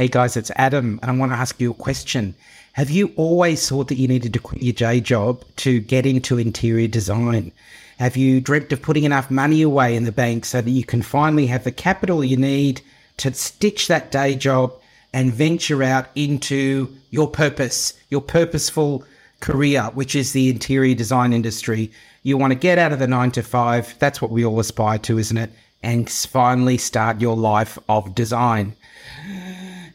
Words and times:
Hey 0.00 0.08
guys, 0.08 0.34
it's 0.34 0.50
Adam, 0.56 0.98
and 1.02 1.10
I 1.10 1.14
want 1.14 1.30
to 1.32 1.36
ask 1.36 1.60
you 1.60 1.72
a 1.72 1.74
question. 1.74 2.34
Have 2.72 2.88
you 2.88 3.12
always 3.16 3.68
thought 3.68 3.88
that 3.88 3.98
you 3.98 4.08
needed 4.08 4.32
to 4.32 4.38
quit 4.38 4.62
your 4.62 4.72
day 4.72 4.98
job 4.98 5.44
to 5.56 5.78
get 5.78 6.06
into 6.06 6.38
interior 6.38 6.88
design? 6.88 7.52
Have 7.98 8.16
you 8.16 8.40
dreamt 8.40 8.72
of 8.72 8.80
putting 8.80 9.04
enough 9.04 9.30
money 9.30 9.60
away 9.60 9.94
in 9.94 10.04
the 10.04 10.10
bank 10.10 10.46
so 10.46 10.62
that 10.62 10.70
you 10.70 10.84
can 10.84 11.02
finally 11.02 11.48
have 11.48 11.64
the 11.64 11.70
capital 11.70 12.24
you 12.24 12.38
need 12.38 12.80
to 13.18 13.34
stitch 13.34 13.88
that 13.88 14.10
day 14.10 14.34
job 14.34 14.72
and 15.12 15.34
venture 15.34 15.82
out 15.82 16.08
into 16.14 16.96
your 17.10 17.28
purpose, 17.28 17.92
your 18.08 18.22
purposeful 18.22 19.04
career, 19.40 19.82
which 19.92 20.14
is 20.14 20.32
the 20.32 20.48
interior 20.48 20.94
design 20.94 21.34
industry? 21.34 21.92
You 22.22 22.38
want 22.38 22.52
to 22.52 22.58
get 22.58 22.78
out 22.78 22.92
of 22.92 23.00
the 23.00 23.06
nine 23.06 23.32
to 23.32 23.42
five. 23.42 23.94
That's 23.98 24.22
what 24.22 24.30
we 24.30 24.46
all 24.46 24.60
aspire 24.60 24.96
to, 25.00 25.18
isn't 25.18 25.36
it? 25.36 25.50
And 25.82 26.08
finally 26.08 26.78
start 26.78 27.20
your 27.20 27.36
life 27.36 27.78
of 27.86 28.14
design. 28.14 28.76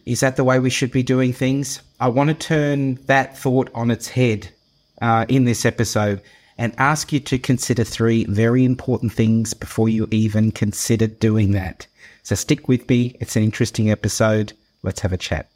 Is 0.05 0.19
that 0.19 0.35
the 0.35 0.43
way 0.43 0.59
we 0.59 0.69
should 0.69 0.91
be 0.91 1.03
doing 1.03 1.33
things? 1.33 1.81
I 1.99 2.09
want 2.09 2.29
to 2.29 2.35
turn 2.35 2.95
that 3.05 3.37
thought 3.37 3.71
on 3.73 3.89
its 3.89 4.07
head 4.07 4.49
uh, 5.01 5.25
in 5.27 5.45
this 5.45 5.65
episode 5.65 6.21
and 6.57 6.75
ask 6.77 7.11
you 7.11 7.19
to 7.19 7.39
consider 7.39 7.83
three 7.83 8.23
very 8.25 8.63
important 8.63 9.11
things 9.11 9.53
before 9.53 9.89
you 9.89 10.07
even 10.11 10.51
consider 10.51 11.07
doing 11.07 11.51
that. 11.51 11.87
So 12.23 12.35
stick 12.35 12.67
with 12.67 12.87
me. 12.87 13.17
It's 13.19 13.35
an 13.35 13.43
interesting 13.43 13.89
episode. 13.89 14.53
Let's 14.83 15.01
have 15.01 15.11
a 15.11 15.17
chat. 15.17 15.49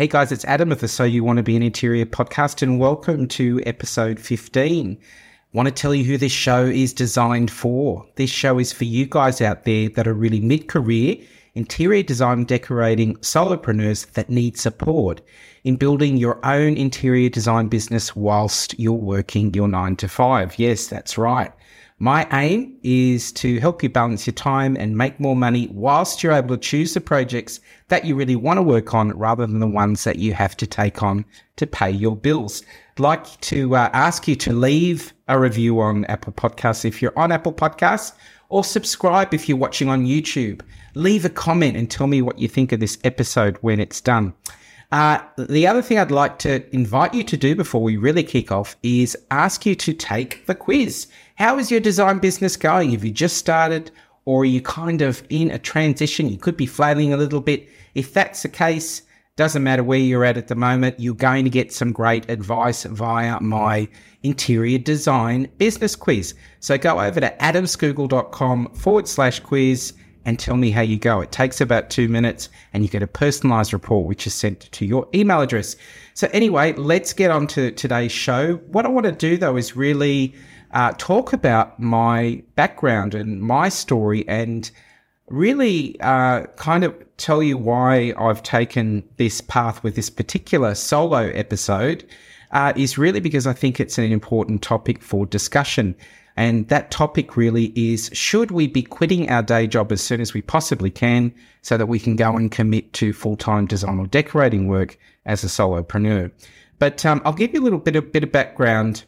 Hey 0.00 0.06
guys, 0.06 0.32
it's 0.32 0.46
Adam 0.46 0.72
of 0.72 0.80
the 0.80 0.88
So 0.88 1.04
You 1.04 1.22
Want 1.22 1.36
to 1.36 1.42
Be 1.42 1.56
an 1.56 1.62
Interior 1.62 2.06
podcast, 2.06 2.62
and 2.62 2.80
welcome 2.80 3.28
to 3.28 3.60
episode 3.66 4.18
15. 4.18 4.96
Want 5.52 5.68
to 5.68 5.74
tell 5.74 5.94
you 5.94 6.04
who 6.04 6.16
this 6.16 6.32
show 6.32 6.64
is 6.64 6.94
designed 6.94 7.50
for. 7.50 8.06
This 8.14 8.30
show 8.30 8.58
is 8.58 8.72
for 8.72 8.84
you 8.84 9.04
guys 9.04 9.42
out 9.42 9.64
there 9.64 9.90
that 9.90 10.08
are 10.08 10.14
really 10.14 10.40
mid 10.40 10.68
career 10.68 11.16
interior 11.54 12.02
design 12.02 12.44
decorating 12.44 13.14
solopreneurs 13.16 14.10
that 14.12 14.30
need 14.30 14.56
support 14.56 15.20
in 15.64 15.76
building 15.76 16.16
your 16.16 16.42
own 16.46 16.78
interior 16.78 17.28
design 17.28 17.68
business 17.68 18.16
whilst 18.16 18.78
you're 18.80 18.94
working 18.94 19.52
your 19.52 19.68
nine 19.68 19.96
to 19.96 20.08
five. 20.08 20.58
Yes, 20.58 20.86
that's 20.86 21.18
right. 21.18 21.52
My 22.02 22.26
aim 22.32 22.78
is 22.82 23.30
to 23.32 23.60
help 23.60 23.82
you 23.82 23.90
balance 23.90 24.26
your 24.26 24.32
time 24.32 24.74
and 24.74 24.96
make 24.96 25.20
more 25.20 25.36
money 25.36 25.68
whilst 25.70 26.22
you're 26.22 26.32
able 26.32 26.56
to 26.56 26.60
choose 26.60 26.94
the 26.94 27.00
projects 27.02 27.60
that 27.88 28.06
you 28.06 28.14
really 28.14 28.36
want 28.36 28.56
to 28.56 28.62
work 28.62 28.94
on 28.94 29.10
rather 29.10 29.46
than 29.46 29.58
the 29.58 29.66
ones 29.66 30.04
that 30.04 30.18
you 30.18 30.32
have 30.32 30.56
to 30.56 30.66
take 30.66 31.02
on 31.02 31.26
to 31.56 31.66
pay 31.66 31.90
your 31.90 32.16
bills. 32.16 32.62
I'd 32.96 33.00
like 33.00 33.40
to 33.42 33.76
uh, 33.76 33.90
ask 33.92 34.26
you 34.26 34.34
to 34.36 34.52
leave 34.54 35.12
a 35.28 35.38
review 35.38 35.78
on 35.78 36.06
Apple 36.06 36.32
Podcasts 36.32 36.86
if 36.86 37.02
you're 37.02 37.18
on 37.18 37.32
Apple 37.32 37.52
Podcasts 37.52 38.12
or 38.48 38.64
subscribe 38.64 39.34
if 39.34 39.46
you're 39.46 39.58
watching 39.58 39.90
on 39.90 40.06
YouTube. 40.06 40.62
Leave 40.94 41.26
a 41.26 41.28
comment 41.30 41.76
and 41.76 41.90
tell 41.90 42.06
me 42.06 42.22
what 42.22 42.38
you 42.38 42.48
think 42.48 42.72
of 42.72 42.80
this 42.80 42.96
episode 43.04 43.58
when 43.60 43.78
it's 43.78 44.00
done. 44.00 44.32
Uh, 44.92 45.20
the 45.38 45.66
other 45.66 45.82
thing 45.82 45.98
I'd 45.98 46.10
like 46.10 46.38
to 46.40 46.74
invite 46.74 47.14
you 47.14 47.22
to 47.22 47.36
do 47.36 47.54
before 47.54 47.82
we 47.82 47.96
really 47.96 48.24
kick 48.24 48.50
off 48.50 48.76
is 48.82 49.16
ask 49.30 49.64
you 49.64 49.76
to 49.76 49.92
take 49.92 50.46
the 50.46 50.54
quiz. 50.54 51.06
How 51.40 51.58
is 51.58 51.70
your 51.70 51.80
design 51.80 52.18
business 52.18 52.54
going? 52.54 52.90
Have 52.90 53.02
you 53.02 53.10
just 53.10 53.38
started 53.38 53.90
or 54.26 54.42
are 54.42 54.44
you 54.44 54.60
kind 54.60 55.00
of 55.00 55.22
in 55.30 55.50
a 55.50 55.58
transition? 55.58 56.28
You 56.28 56.36
could 56.36 56.54
be 56.54 56.66
flailing 56.66 57.14
a 57.14 57.16
little 57.16 57.40
bit. 57.40 57.66
If 57.94 58.12
that's 58.12 58.42
the 58.42 58.50
case, 58.50 59.00
doesn't 59.36 59.62
matter 59.62 59.82
where 59.82 59.98
you're 59.98 60.26
at 60.26 60.36
at 60.36 60.48
the 60.48 60.54
moment, 60.54 61.00
you're 61.00 61.14
going 61.14 61.44
to 61.44 61.50
get 61.50 61.72
some 61.72 61.92
great 61.92 62.28
advice 62.28 62.84
via 62.84 63.40
my 63.40 63.88
interior 64.22 64.76
design 64.76 65.48
business 65.56 65.96
quiz. 65.96 66.34
So 66.58 66.76
go 66.76 67.00
over 67.00 67.20
to 67.20 67.34
adamscougall.com 67.40 68.74
forward 68.74 69.08
slash 69.08 69.40
quiz 69.40 69.94
and 70.26 70.38
tell 70.38 70.58
me 70.58 70.70
how 70.70 70.82
you 70.82 70.98
go. 70.98 71.22
It 71.22 71.32
takes 71.32 71.62
about 71.62 71.88
two 71.88 72.10
minutes 72.10 72.50
and 72.74 72.82
you 72.82 72.90
get 72.90 73.02
a 73.02 73.06
personalized 73.06 73.72
report, 73.72 74.06
which 74.06 74.26
is 74.26 74.34
sent 74.34 74.70
to 74.72 74.84
your 74.84 75.08
email 75.14 75.40
address. 75.40 75.76
So 76.12 76.28
anyway, 76.34 76.74
let's 76.74 77.14
get 77.14 77.30
on 77.30 77.46
to 77.46 77.70
today's 77.70 78.12
show. 78.12 78.56
What 78.66 78.84
I 78.84 78.90
want 78.90 79.06
to 79.06 79.12
do 79.12 79.38
though 79.38 79.56
is 79.56 79.74
really 79.74 80.34
uh, 80.72 80.92
talk 80.98 81.32
about 81.32 81.78
my 81.80 82.42
background 82.54 83.14
and 83.14 83.40
my 83.40 83.68
story 83.68 84.26
and 84.28 84.70
really 85.28 85.98
uh, 86.00 86.46
kind 86.56 86.84
of 86.84 86.94
tell 87.16 87.42
you 87.42 87.56
why 87.56 88.12
I've 88.18 88.42
taken 88.42 89.04
this 89.16 89.40
path 89.40 89.82
with 89.82 89.96
this 89.96 90.10
particular 90.10 90.74
solo 90.74 91.28
episode 91.28 92.04
uh, 92.50 92.72
is 92.76 92.98
really 92.98 93.20
because 93.20 93.46
I 93.46 93.52
think 93.52 93.78
it's 93.78 93.98
an 93.98 94.10
important 94.10 94.62
topic 94.62 95.02
for 95.02 95.24
discussion. 95.26 95.94
And 96.36 96.68
that 96.68 96.90
topic 96.90 97.36
really 97.36 97.72
is 97.76 98.10
should 98.12 98.50
we 98.50 98.66
be 98.66 98.82
quitting 98.82 99.28
our 99.30 99.42
day 99.42 99.66
job 99.66 99.92
as 99.92 100.00
soon 100.00 100.20
as 100.20 100.32
we 100.32 100.42
possibly 100.42 100.90
can 100.90 101.34
so 101.62 101.76
that 101.76 101.86
we 101.86 101.98
can 101.98 102.16
go 102.16 102.36
and 102.36 102.50
commit 102.50 102.92
to 102.94 103.12
full 103.12 103.36
time 103.36 103.66
design 103.66 103.98
or 103.98 104.06
decorating 104.06 104.66
work 104.66 104.98
as 105.26 105.44
a 105.44 105.48
solopreneur? 105.48 106.30
But 106.78 107.04
um, 107.04 107.20
I'll 107.24 107.34
give 107.34 107.52
you 107.52 107.60
a 107.60 107.64
little 107.64 107.78
bit 107.78 107.94
of, 107.94 108.10
bit 108.10 108.24
of 108.24 108.32
background 108.32 109.04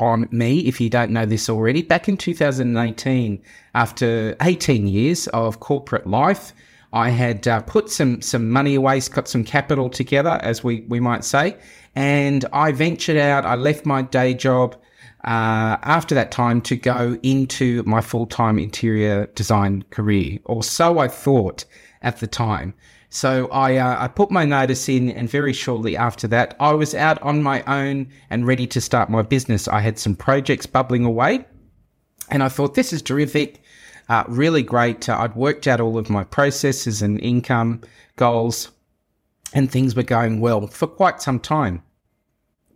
on 0.00 0.28
me 0.30 0.60
if 0.60 0.80
you 0.80 0.90
don't 0.90 1.10
know 1.10 1.26
this 1.26 1.48
already. 1.48 1.82
Back 1.82 2.08
in 2.08 2.16
2018, 2.16 3.42
after 3.74 4.36
18 4.40 4.86
years 4.86 5.26
of 5.28 5.60
corporate 5.60 6.06
life, 6.06 6.52
I 6.92 7.10
had 7.10 7.46
uh, 7.46 7.60
put 7.62 7.90
some 7.90 8.22
some 8.22 8.50
money 8.50 8.74
away, 8.74 9.00
got 9.00 9.28
some 9.28 9.44
capital 9.44 9.90
together, 9.90 10.38
as 10.42 10.64
we 10.64 10.82
we 10.88 11.00
might 11.00 11.24
say, 11.24 11.56
and 11.94 12.44
I 12.52 12.72
ventured 12.72 13.16
out. 13.16 13.44
I 13.44 13.54
left 13.54 13.84
my 13.84 14.02
day 14.02 14.34
job 14.34 14.76
uh, 15.24 15.76
after 15.82 16.14
that 16.14 16.30
time 16.30 16.60
to 16.62 16.76
go 16.76 17.18
into 17.22 17.82
my 17.82 18.00
full 18.00 18.26
time 18.26 18.58
interior 18.58 19.26
design 19.34 19.84
career, 19.90 20.38
or 20.44 20.62
so 20.62 20.98
I 20.98 21.08
thought 21.08 21.64
at 22.02 22.20
the 22.20 22.26
time. 22.26 22.74
So 23.08 23.48
I, 23.48 23.76
uh, 23.76 24.04
I 24.04 24.08
put 24.08 24.30
my 24.30 24.44
notice 24.44 24.88
in, 24.88 25.10
and 25.10 25.28
very 25.28 25.52
shortly 25.52 25.96
after 25.96 26.26
that, 26.28 26.56
I 26.58 26.72
was 26.72 26.94
out 26.94 27.20
on 27.22 27.42
my 27.42 27.62
own 27.62 28.08
and 28.30 28.46
ready 28.46 28.66
to 28.68 28.80
start 28.80 29.10
my 29.10 29.22
business. 29.22 29.68
I 29.68 29.80
had 29.80 29.98
some 29.98 30.16
projects 30.16 30.66
bubbling 30.66 31.04
away, 31.04 31.44
and 32.30 32.42
I 32.42 32.48
thought 32.48 32.74
this 32.74 32.92
is 32.92 33.02
terrific, 33.02 33.62
uh, 34.08 34.24
really 34.28 34.62
great. 34.62 35.08
Uh, 35.08 35.18
I'd 35.20 35.36
worked 35.36 35.66
out 35.66 35.80
all 35.80 35.98
of 35.98 36.10
my 36.10 36.24
processes 36.24 37.00
and 37.00 37.20
income 37.20 37.82
goals, 38.16 38.70
and 39.54 39.70
things 39.70 39.94
were 39.94 40.02
going 40.02 40.40
well 40.40 40.66
for 40.66 40.86
quite 40.86 41.22
some 41.22 41.38
time. 41.38 41.82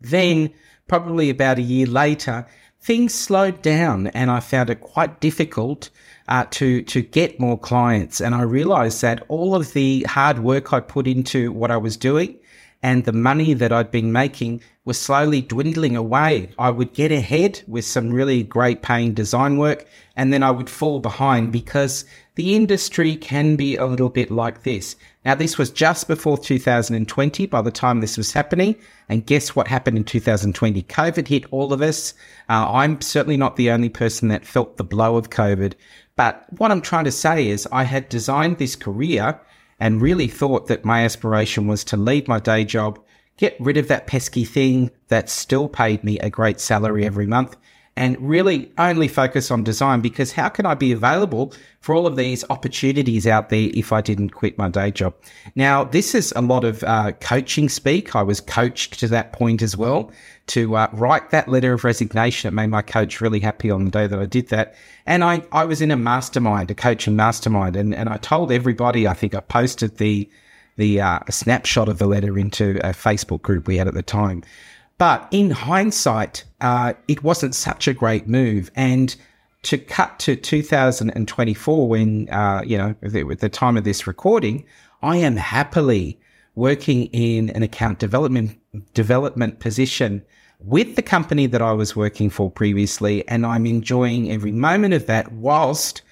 Then, 0.01 0.53
probably 0.87 1.29
about 1.29 1.59
a 1.59 1.63
year 1.63 1.87
later, 1.87 2.47
things 2.81 3.15
slowed 3.15 3.63
down, 3.63 4.09
and 4.09 4.31
I 4.31 4.41
found 4.41 4.71
it 4.71 4.81
quite 4.81 5.21
difficult 5.21 5.91
uh, 6.29 6.47
to 6.53 6.83
to 6.83 7.03
get 7.03 7.41
more 7.41 7.59
clients. 7.59 8.21
And 8.21 8.35
I 8.35 8.43
realized 8.43 9.03
that 9.03 9.25
all 9.29 9.55
of 9.55 9.73
the 9.73 10.03
hard 10.05 10.39
work 10.39 10.73
I 10.73 10.81
put 10.81 11.07
into 11.07 11.53
what 11.53 11.71
I 11.71 11.77
was 11.77 11.97
doing 11.97 12.39
and 12.83 13.05
the 13.05 13.13
money 13.13 13.53
that 13.55 13.73
I'd 13.73 13.91
been 13.91 14.13
making 14.13 14.63
was 14.85 14.99
slowly 14.99 15.43
dwindling 15.43 15.97
away. 15.97 16.51
I 16.59 16.71
would 16.71 16.95
get 16.95 17.13
ahead 17.13 17.63
with 17.69 17.85
some 17.85 18.11
really 18.11 18.43
great 18.43 18.81
paying 18.81 19.13
design 19.13 19.59
work 19.59 19.87
and 20.17 20.33
then 20.33 20.43
I 20.43 20.51
would 20.51 20.71
fall 20.71 21.01
behind 21.01 21.53
because 21.53 22.05
the 22.37 22.57
industry 22.57 23.17
can 23.17 23.57
be 23.57 23.77
a 23.77 23.85
little 23.85 24.09
bit 24.09 24.31
like 24.31 24.63
this. 24.63 24.97
Now, 25.25 25.35
this 25.35 25.59
was 25.59 25.71
just 25.71 26.09
before 26.09 26.39
2020 26.39 27.47
by 27.47 27.61
the 27.61 27.71
time 27.71 28.01
this 28.01 28.17
was 28.17 28.33
happening. 28.33 28.75
And 29.09 29.27
guess 29.27 29.55
what 29.55 29.69
happened 29.69 29.99
in 29.99 30.05
2020? 30.05 30.83
COVID 30.85 31.29
hit 31.29 31.45
all 31.51 31.75
of 31.75 31.83
us. 31.83 32.15
Uh, 32.49 32.73
I'm 32.73 33.01
certainly 33.03 33.37
not 33.37 33.57
the 33.57 33.71
only 33.71 33.91
person 33.91 34.29
that 34.29 34.47
felt 34.47 34.79
the 34.79 34.85
blow 34.85 35.17
of 35.17 35.29
COVID. 35.29 35.75
But 36.17 36.47
what 36.57 36.71
I'm 36.71 36.81
trying 36.81 37.05
to 37.05 37.13
say 37.13 37.49
is 37.49 37.69
I 37.71 37.85
had 37.85 38.09
designed 38.09 38.57
this 38.57 38.77
career 38.77 39.39
and 39.79 40.01
really 40.01 40.29
thought 40.29 40.69
that 40.69 40.87
my 40.87 41.05
aspiration 41.05 41.67
was 41.67 41.85
to 41.85 41.97
leave 41.99 42.27
my 42.27 42.41
day 42.41 42.65
job, 42.65 42.99
get 43.37 43.57
rid 43.61 43.77
of 43.77 43.89
that 43.89 44.07
pesky 44.07 44.47
thing 44.47 44.91
that 45.09 45.29
still 45.29 45.69
paid 45.69 46.03
me 46.03 46.19
a 46.19 46.31
great 46.31 46.61
salary 46.61 47.05
every 47.05 47.27
month 47.27 47.57
and 48.01 48.17
really 48.19 48.73
only 48.79 49.09
focus 49.09 49.51
on 49.51 49.63
design 49.63 50.01
because 50.01 50.33
how 50.33 50.49
can 50.49 50.65
I 50.65 50.73
be 50.73 50.91
available 50.91 51.53
for 51.81 51.95
all 51.95 52.07
of 52.07 52.17
these 52.17 52.43
opportunities 52.49 53.27
out 53.27 53.51
there 53.51 53.69
if 53.75 53.93
I 53.93 54.01
didn't 54.01 54.31
quit 54.31 54.57
my 54.57 54.71
day 54.71 54.91
job? 54.91 55.15
Now, 55.55 55.85
this 55.85 56.15
is 56.15 56.33
a 56.35 56.41
lot 56.41 56.65
of 56.65 56.83
uh, 56.85 57.13
coaching 57.21 57.69
speak. 57.69 58.17
I 58.17 58.23
was 58.23 58.41
coached 58.41 58.99
to 59.01 59.09
that 59.09 59.35
point 59.35 59.61
as 59.61 59.77
well 59.77 60.11
to 60.47 60.77
uh, 60.77 60.89
write 60.95 61.29
that 61.29 61.47
letter 61.47 61.75
of 61.75 61.85
resignation. 61.85 62.49
It 62.49 62.53
made 62.53 62.69
my 62.69 62.81
coach 62.81 63.21
really 63.21 63.39
happy 63.39 63.71
on 63.71 63.85
the 63.85 63.91
day 63.91 64.07
that 64.07 64.19
I 64.19 64.25
did 64.25 64.49
that. 64.49 64.75
And 65.05 65.23
I, 65.23 65.43
I 65.53 65.67
was 65.67 65.83
in 65.83 65.91
a 65.91 65.97
mastermind, 65.97 66.71
a 66.71 66.75
coaching 66.75 67.17
mastermind, 67.17 67.77
and, 67.77 67.95
and 67.95 68.09
I 68.09 68.17
told 68.17 68.51
everybody, 68.51 69.07
I 69.07 69.13
think 69.13 69.35
I 69.35 69.41
posted 69.41 69.99
the, 69.99 70.27
the 70.77 71.03
uh, 71.03 71.19
snapshot 71.29 71.91
of 71.91 71.99
the 71.99 72.07
letter 72.07 72.39
into 72.39 72.79
a 72.79 72.95
Facebook 72.95 73.43
group 73.43 73.67
we 73.67 73.77
had 73.77 73.89
at 73.89 73.95
the 73.95 74.03
time. 74.03 74.43
But 75.01 75.29
in 75.31 75.51
hindsight, 75.51 76.45
uh, 76.61 76.93
it 77.09 77.25
wasn't 77.25 77.55
such 77.55 77.89
a 77.89 77.95
great 77.95 78.29
move. 78.29 78.71
And 78.77 79.17
to 79.63 79.79
cut 79.79 80.19
to 80.19 80.37
2024, 80.37 81.89
when, 81.89 82.29
uh, 82.29 82.61
you 82.67 82.77
know, 82.77 82.95
with 83.01 83.41
the 83.41 83.49
time 83.49 83.79
of 83.79 83.85
this 83.85 84.07
recording, 84.07 84.63
I 85.03 85.17
am 85.17 85.37
happily 85.37 86.21
working 86.55 87.07
in 87.15 87.49
an 87.49 87.63
account 87.63 87.99
development 87.99 88.59
development 88.93 89.59
position 89.59 90.23
with 90.59 90.97
the 90.97 91.03
company 91.03 91.47
that 91.47 91.63
I 91.63 91.73
was 91.73 91.97
working 91.97 92.29
for 92.29 92.51
previously, 92.51 93.27
and 93.27 93.47
I'm 93.47 93.65
enjoying 93.65 94.31
every 94.31 94.53
moment 94.53 94.93
of 94.93 95.07
that 95.07 95.33
whilst 95.33 96.03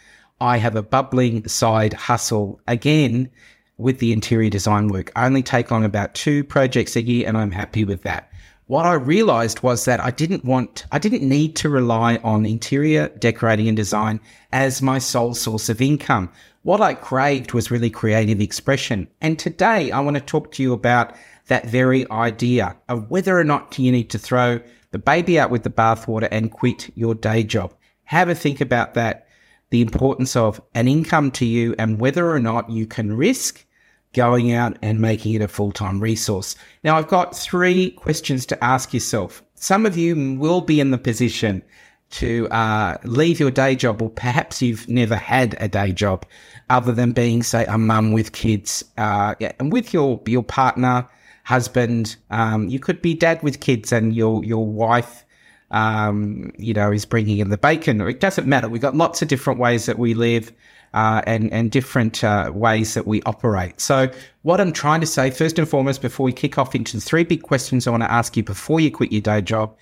I 0.41 0.57
have 0.57 0.77
a 0.77 0.83
bubbling 0.83 1.47
side 1.47 1.93
hustle 1.93 2.59
again 2.67 3.29
with 3.77 3.99
the 3.99 4.15
interior 4.15 4.49
design 4.49 4.89
work. 4.89 5.13
I 5.15 5.27
only 5.27 5.43
take 5.43 5.73
on 5.73 5.85
about 5.85 6.15
two 6.15 6.43
projects 6.43 6.97
a 6.97 7.03
year, 7.03 7.29
and 7.29 7.37
I'm 7.37 7.53
happy 7.53 7.85
with 7.85 8.03
that. 8.05 8.33
What 8.69 8.85
I 8.85 8.93
realized 8.93 9.63
was 9.63 9.87
that 9.87 9.99
I 9.99 10.11
didn't 10.11 10.45
want, 10.45 10.85
I 10.93 10.99
didn't 10.99 11.27
need 11.27 11.57
to 11.57 11.71
rely 11.71 12.17
on 12.17 12.45
interior 12.45 13.09
decorating 13.09 13.67
and 13.67 13.75
design 13.75 14.21
as 14.53 14.83
my 14.83 14.99
sole 14.99 15.33
source 15.33 15.71
of 15.71 15.81
income. 15.81 16.29
What 16.65 16.83
I 16.83 16.93
craved 16.93 17.55
was 17.55 17.71
really 17.71 17.89
creative 17.89 18.43
expression. 18.43 19.09
And 19.23 19.39
today 19.39 19.91
I 19.91 20.01
want 20.01 20.19
to 20.19 20.21
talk 20.21 20.53
to 20.53 20.63
you 20.63 20.75
about 20.75 21.15
that 21.47 21.65
very 21.65 22.07
idea 22.11 22.77
of 22.91 23.11
whether 23.11 23.39
or 23.39 23.45
not 23.45 23.79
you 23.79 23.91
need 23.91 24.11
to 24.11 24.19
throw 24.19 24.61
the 24.91 24.99
baby 24.99 25.41
out 25.41 25.49
with 25.51 25.63
the 25.63 25.71
bathwater 25.71 26.29
and 26.31 26.53
quit 26.53 26.91
your 26.95 27.15
day 27.15 27.45
job. 27.45 27.73
Have 28.05 28.29
a 28.29 28.35
think 28.35 28.61
about 28.61 28.93
that, 28.93 29.29
the 29.71 29.81
importance 29.81 30.37
of 30.37 30.61
an 30.75 30.89
income 30.89 31.31
to 31.31 31.47
you 31.47 31.75
and 31.79 31.99
whether 31.99 32.31
or 32.31 32.39
not 32.39 32.69
you 32.69 32.87
can 32.87 33.17
risk 33.17 33.65
going 34.19 34.53
out 34.53 34.77
and 34.83 35.01
making 35.01 35.33
it 35.35 35.43
a 35.43 35.47
full 35.47 35.71
time 35.71 36.01
resource. 36.01 36.57
Now, 36.83 36.97
I've 36.97 37.07
got 37.07 37.37
three 37.37 37.93
questions 37.93 38.45
to 38.47 38.65
ask 38.65 38.93
yourself. 38.93 39.45
Some 39.55 39.87
of 39.87 39.97
you 39.97 40.37
will 40.37 40.61
be 40.61 40.81
in 40.81 40.91
the 40.91 40.99
position 40.99 41.63
to 42.11 42.49
uh, 42.49 42.97
leave 43.05 43.39
your 43.39 43.53
day 43.53 43.77
job, 43.77 44.03
or 44.03 44.11
perhaps 44.11 44.61
you've 44.61 44.89
never 44.89 45.15
had 45.15 45.57
a 45.61 45.69
day 45.69 45.93
job 45.93 46.27
other 46.69 46.91
than 46.91 47.13
being, 47.13 47.45
say, 47.45 47.65
a 47.67 47.79
mum 47.79 48.11
with 48.11 48.33
kids, 48.33 48.85
uh, 48.97 49.37
and 49.61 49.73
with 49.73 49.93
your 49.93 50.21
your 50.27 50.43
partner 50.43 51.09
husband. 51.45 52.17
Um, 52.31 52.69
you 52.69 52.81
could 52.81 53.01
be 53.01 53.15
dad 53.15 53.41
with 53.45 53.61
kids, 53.61 53.93
and 53.93 54.17
your 54.17 54.45
your 54.45 54.67
wife, 54.67 55.25
um, 55.71 56.53
you 56.59 56.75
know, 56.75 56.91
is 56.93 57.05
bringing 57.05 57.39
in 57.39 57.51
the 57.51 57.59
bacon. 57.59 58.01
It 58.01 58.21
doesn't 58.21 58.47
matter. 58.47 58.69
We've 58.69 58.83
got 58.83 58.97
lots 58.97 59.23
of 59.23 59.29
different 59.29 59.59
ways 59.59 59.87
that 59.87 59.99
we 59.99 60.15
live. 60.15 60.53
Uh, 60.95 61.21
and 61.27 61.53
and 61.53 61.71
different 61.71 62.25
uh, 62.25 62.51
ways 62.55 62.95
that 62.95 63.07
we 63.07 63.21
operate. 63.25 63.79
So, 63.79 64.11
what 64.41 64.59
I'm 64.59 64.73
trying 64.73 65.03
to 65.03 65.07
say, 65.07 65.31
first 65.31 65.59
and 65.59 65.69
foremost, 65.69 66.01
before 66.01 66.25
we 66.25 66.33
kick 66.33 66.57
off 66.57 66.75
into 66.75 66.97
the 66.97 67.03
three 67.03 67.25
big 67.25 67.43
questions 67.43 67.87
I 67.87 67.91
want 67.91 68.05
to 68.05 68.11
ask 68.11 68.39
you 68.39 68.43
before 68.43 68.81
you 68.81 68.91
quit 68.91 69.13
your 69.13 69.21
day 69.21 69.43
job, 69.43 69.77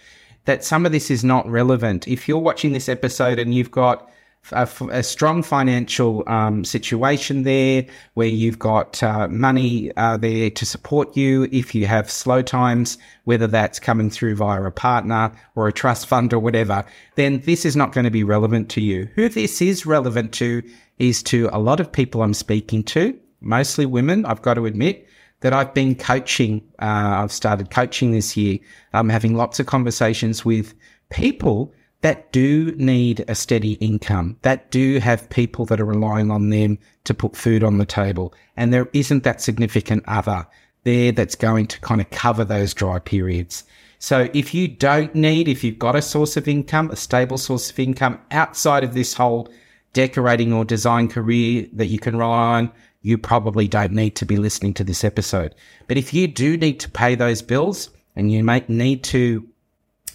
that 0.46 0.64
some 0.64 0.84
of 0.84 0.90
this 0.90 1.08
is 1.08 1.22
not 1.22 1.48
relevant. 1.48 2.08
If 2.08 2.26
you're 2.26 2.40
watching 2.40 2.72
this 2.72 2.88
episode 2.88 3.38
and 3.38 3.54
you've 3.54 3.70
got 3.70 4.10
a, 4.52 4.68
a 4.90 5.02
strong 5.02 5.42
financial 5.42 6.22
um, 6.26 6.64
situation 6.64 7.42
there 7.42 7.84
where 8.14 8.28
you've 8.28 8.58
got 8.58 9.02
uh, 9.02 9.28
money 9.28 9.90
uh, 9.96 10.16
there 10.16 10.50
to 10.50 10.66
support 10.66 11.16
you 11.16 11.48
if 11.52 11.74
you 11.74 11.86
have 11.86 12.10
slow 12.10 12.42
times, 12.42 12.98
whether 13.24 13.46
that's 13.46 13.78
coming 13.78 14.10
through 14.10 14.36
via 14.36 14.62
a 14.62 14.70
partner 14.70 15.32
or 15.54 15.68
a 15.68 15.72
trust 15.72 16.06
fund 16.06 16.32
or 16.32 16.38
whatever, 16.38 16.84
then 17.14 17.40
this 17.40 17.64
is 17.64 17.76
not 17.76 17.92
going 17.92 18.04
to 18.04 18.10
be 18.10 18.24
relevant 18.24 18.68
to 18.70 18.80
you. 18.80 19.08
Who 19.14 19.28
this 19.28 19.60
is 19.60 19.86
relevant 19.86 20.32
to 20.34 20.62
is 20.98 21.22
to 21.24 21.48
a 21.52 21.58
lot 21.58 21.80
of 21.80 21.90
people 21.90 22.22
I'm 22.22 22.34
speaking 22.34 22.82
to, 22.84 23.18
mostly 23.40 23.86
women, 23.86 24.24
I've 24.26 24.42
got 24.42 24.54
to 24.54 24.66
admit. 24.66 25.08
That 25.40 25.52
I've 25.52 25.74
been 25.74 25.94
coaching, 25.94 26.62
uh, 26.80 27.20
I've 27.20 27.30
started 27.30 27.70
coaching 27.70 28.10
this 28.10 28.38
year. 28.38 28.58
I'm 28.94 29.10
having 29.10 29.34
lots 29.36 29.60
of 29.60 29.66
conversations 29.66 30.46
with 30.46 30.72
people 31.10 31.74
that 32.02 32.30
do 32.32 32.72
need 32.76 33.24
a 33.26 33.34
steady 33.34 33.72
income, 33.74 34.36
that 34.42 34.70
do 34.70 34.98
have 34.98 35.28
people 35.30 35.64
that 35.66 35.80
are 35.80 35.86
relying 35.86 36.30
on 36.30 36.50
them 36.50 36.78
to 37.04 37.14
put 37.14 37.36
food 37.36 37.64
on 37.64 37.78
the 37.78 37.86
table. 37.86 38.34
And 38.56 38.72
there 38.72 38.88
isn't 38.92 39.24
that 39.24 39.40
significant 39.40 40.04
other 40.06 40.46
there 40.84 41.10
that's 41.10 41.34
going 41.34 41.66
to 41.66 41.80
kind 41.80 42.00
of 42.00 42.08
cover 42.10 42.44
those 42.44 42.72
dry 42.72 42.98
periods. 42.98 43.64
So 43.98 44.28
if 44.34 44.54
you 44.54 44.68
don't 44.68 45.14
need, 45.14 45.48
if 45.48 45.64
you've 45.64 45.78
got 45.78 45.96
a 45.96 46.02
source 46.02 46.36
of 46.36 46.46
income, 46.46 46.90
a 46.90 46.96
stable 46.96 47.38
source 47.38 47.70
of 47.70 47.78
income 47.78 48.20
outside 48.30 48.84
of 48.84 48.94
this 48.94 49.14
whole 49.14 49.48
decorating 49.94 50.52
or 50.52 50.64
design 50.64 51.08
career 51.08 51.66
that 51.72 51.86
you 51.86 51.98
can 51.98 52.16
rely 52.16 52.58
on, 52.58 52.72
you 53.02 53.16
probably 53.16 53.66
don't 53.66 53.92
need 53.92 54.14
to 54.16 54.26
be 54.26 54.36
listening 54.36 54.74
to 54.74 54.84
this 54.84 55.02
episode. 55.02 55.54
But 55.88 55.96
if 55.96 56.12
you 56.12 56.28
do 56.28 56.56
need 56.56 56.78
to 56.80 56.90
pay 56.90 57.14
those 57.14 57.40
bills 57.42 57.90
and 58.14 58.30
you 58.30 58.44
may 58.44 58.64
need 58.68 59.02
to 59.04 59.48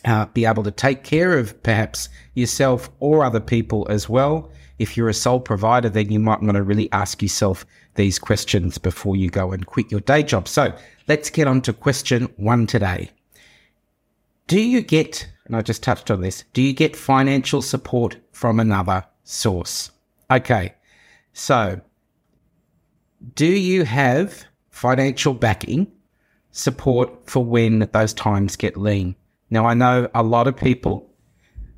uh, 0.05 0.25
be 0.27 0.45
able 0.45 0.63
to 0.63 0.71
take 0.71 1.03
care 1.03 1.37
of 1.37 1.61
perhaps 1.63 2.09
yourself 2.33 2.89
or 2.99 3.23
other 3.23 3.39
people 3.39 3.87
as 3.89 4.09
well. 4.09 4.49
If 4.79 4.97
you're 4.97 5.09
a 5.09 5.13
sole 5.13 5.39
provider, 5.39 5.89
then 5.89 6.11
you 6.11 6.19
might 6.19 6.41
want 6.41 6.55
to 6.55 6.63
really 6.63 6.91
ask 6.91 7.21
yourself 7.21 7.65
these 7.95 8.17
questions 8.17 8.77
before 8.77 9.15
you 9.15 9.29
go 9.29 9.51
and 9.51 9.65
quit 9.65 9.91
your 9.91 9.99
day 10.01 10.23
job. 10.23 10.47
So 10.47 10.73
let's 11.07 11.29
get 11.29 11.47
on 11.47 11.61
to 11.61 11.73
question 11.73 12.25
one 12.37 12.65
today. 12.65 13.11
Do 14.47 14.59
you 14.59 14.81
get, 14.81 15.29
and 15.45 15.55
I 15.55 15.61
just 15.61 15.83
touched 15.83 16.09
on 16.09 16.21
this, 16.21 16.43
do 16.53 16.61
you 16.61 16.73
get 16.73 16.95
financial 16.95 17.61
support 17.61 18.17
from 18.31 18.59
another 18.59 19.05
source? 19.23 19.91
Okay. 20.29 20.73
So 21.33 21.79
do 23.35 23.45
you 23.45 23.85
have 23.85 24.45
financial 24.69 25.33
backing 25.33 25.91
support 26.51 27.29
for 27.29 27.45
when 27.45 27.87
those 27.91 28.13
times 28.13 28.55
get 28.55 28.77
lean? 28.77 29.15
Now, 29.51 29.65
I 29.65 29.73
know 29.73 30.09
a 30.15 30.23
lot 30.23 30.47
of 30.47 30.55
people, 30.55 31.09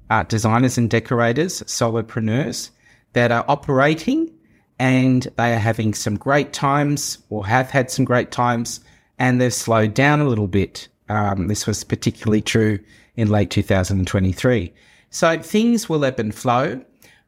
uh, 0.09 0.23
designers 0.23 0.77
and 0.77 0.89
decorators, 0.89 1.63
solopreneurs, 1.63 2.69
that 3.13 3.31
are 3.31 3.43
operating 3.47 4.31
and 4.79 5.27
they 5.37 5.53
are 5.53 5.59
having 5.59 5.93
some 5.93 6.15
great 6.15 6.53
times 6.53 7.17
or 7.29 7.45
have 7.45 7.71
had 7.71 7.89
some 7.89 8.05
great 8.05 8.31
times 8.31 8.79
and 9.17 9.41
they've 9.41 9.53
slowed 9.53 9.93
down 9.93 10.21
a 10.21 10.27
little 10.27 10.47
bit. 10.47 10.87
Um, 11.09 11.47
this 11.47 11.65
was 11.65 11.83
particularly 11.83 12.41
true 12.41 12.79
in 13.15 13.29
late 13.29 13.49
2023. 13.49 14.73
So 15.09 15.39
things 15.39 15.89
will 15.89 16.05
ebb 16.05 16.19
and 16.19 16.33
flow. 16.33 16.81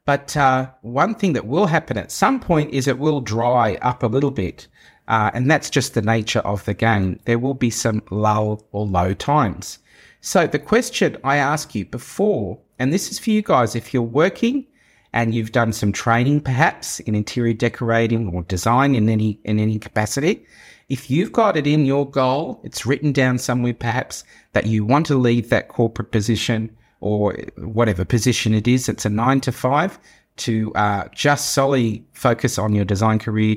But 0.04 0.36
uh, 0.36 0.70
one 0.82 1.16
thing 1.16 1.32
that 1.32 1.46
will 1.46 1.66
happen 1.66 1.98
at 1.98 2.12
some 2.12 2.38
point 2.38 2.72
is 2.72 2.86
it 2.86 2.98
will 2.98 3.20
dry 3.20 3.76
up 3.82 4.04
a 4.04 4.06
little 4.06 4.30
bit. 4.30 4.68
Uh, 5.08 5.30
and 5.34 5.50
that's 5.50 5.70
just 5.70 5.94
the 5.94 6.02
nature 6.02 6.40
of 6.40 6.64
the 6.64 6.74
game. 6.74 7.18
There 7.24 7.38
will 7.38 7.54
be 7.54 7.70
some 7.70 8.02
lull 8.10 8.64
or 8.70 8.86
low 8.86 9.14
times. 9.14 9.80
So 10.26 10.48
the 10.48 10.58
question 10.58 11.18
I 11.22 11.36
ask 11.36 11.72
you 11.72 11.84
before, 11.84 12.58
and 12.80 12.92
this 12.92 13.12
is 13.12 13.18
for 13.20 13.30
you 13.30 13.42
guys, 13.42 13.76
if 13.76 13.94
you're 13.94 14.02
working 14.02 14.66
and 15.12 15.32
you've 15.32 15.52
done 15.52 15.72
some 15.72 15.92
training 15.92 16.40
perhaps 16.40 16.98
in 16.98 17.14
interior 17.14 17.54
decorating 17.54 18.34
or 18.34 18.42
design 18.42 18.96
in 18.96 19.08
any 19.08 19.38
in 19.44 19.60
any 19.60 19.78
capacity, 19.78 20.44
if 20.88 21.12
you've 21.12 21.30
got 21.30 21.56
it 21.56 21.64
in 21.64 21.86
your 21.86 22.10
goal, 22.10 22.60
it's 22.64 22.84
written 22.84 23.12
down 23.12 23.38
somewhere 23.38 23.72
perhaps 23.72 24.24
that 24.52 24.66
you 24.66 24.84
want 24.84 25.06
to 25.06 25.14
leave 25.14 25.48
that 25.50 25.68
corporate 25.68 26.10
position 26.10 26.76
or 26.98 27.36
whatever 27.58 28.04
position 28.04 28.52
it 28.52 28.66
is, 28.66 28.88
it's 28.88 29.04
a 29.04 29.08
nine 29.08 29.40
to 29.42 29.52
five 29.52 29.96
to 30.38 30.74
uh, 30.74 31.06
just 31.14 31.52
solely 31.52 32.04
focus 32.14 32.58
on 32.58 32.74
your 32.74 32.84
design 32.84 33.20
career. 33.20 33.54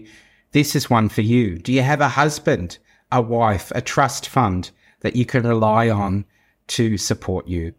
This 0.52 0.76
is 0.76 0.88
one 0.88 1.10
for 1.10 1.22
you. 1.22 1.58
Do 1.58 1.74
you 1.74 1.82
have 1.82 2.00
a 2.00 2.10
husband, 2.10 2.78
a 3.12 3.24
wife, 3.24 3.72
a 3.74 3.82
trust 3.82 4.28
fund 4.28 4.70
that 5.00 5.16
you 5.16 5.26
can 5.26 5.42
rely 5.48 5.90
on 5.90 6.26
to 6.70 6.98
support 6.98 7.48
you. 7.48 7.74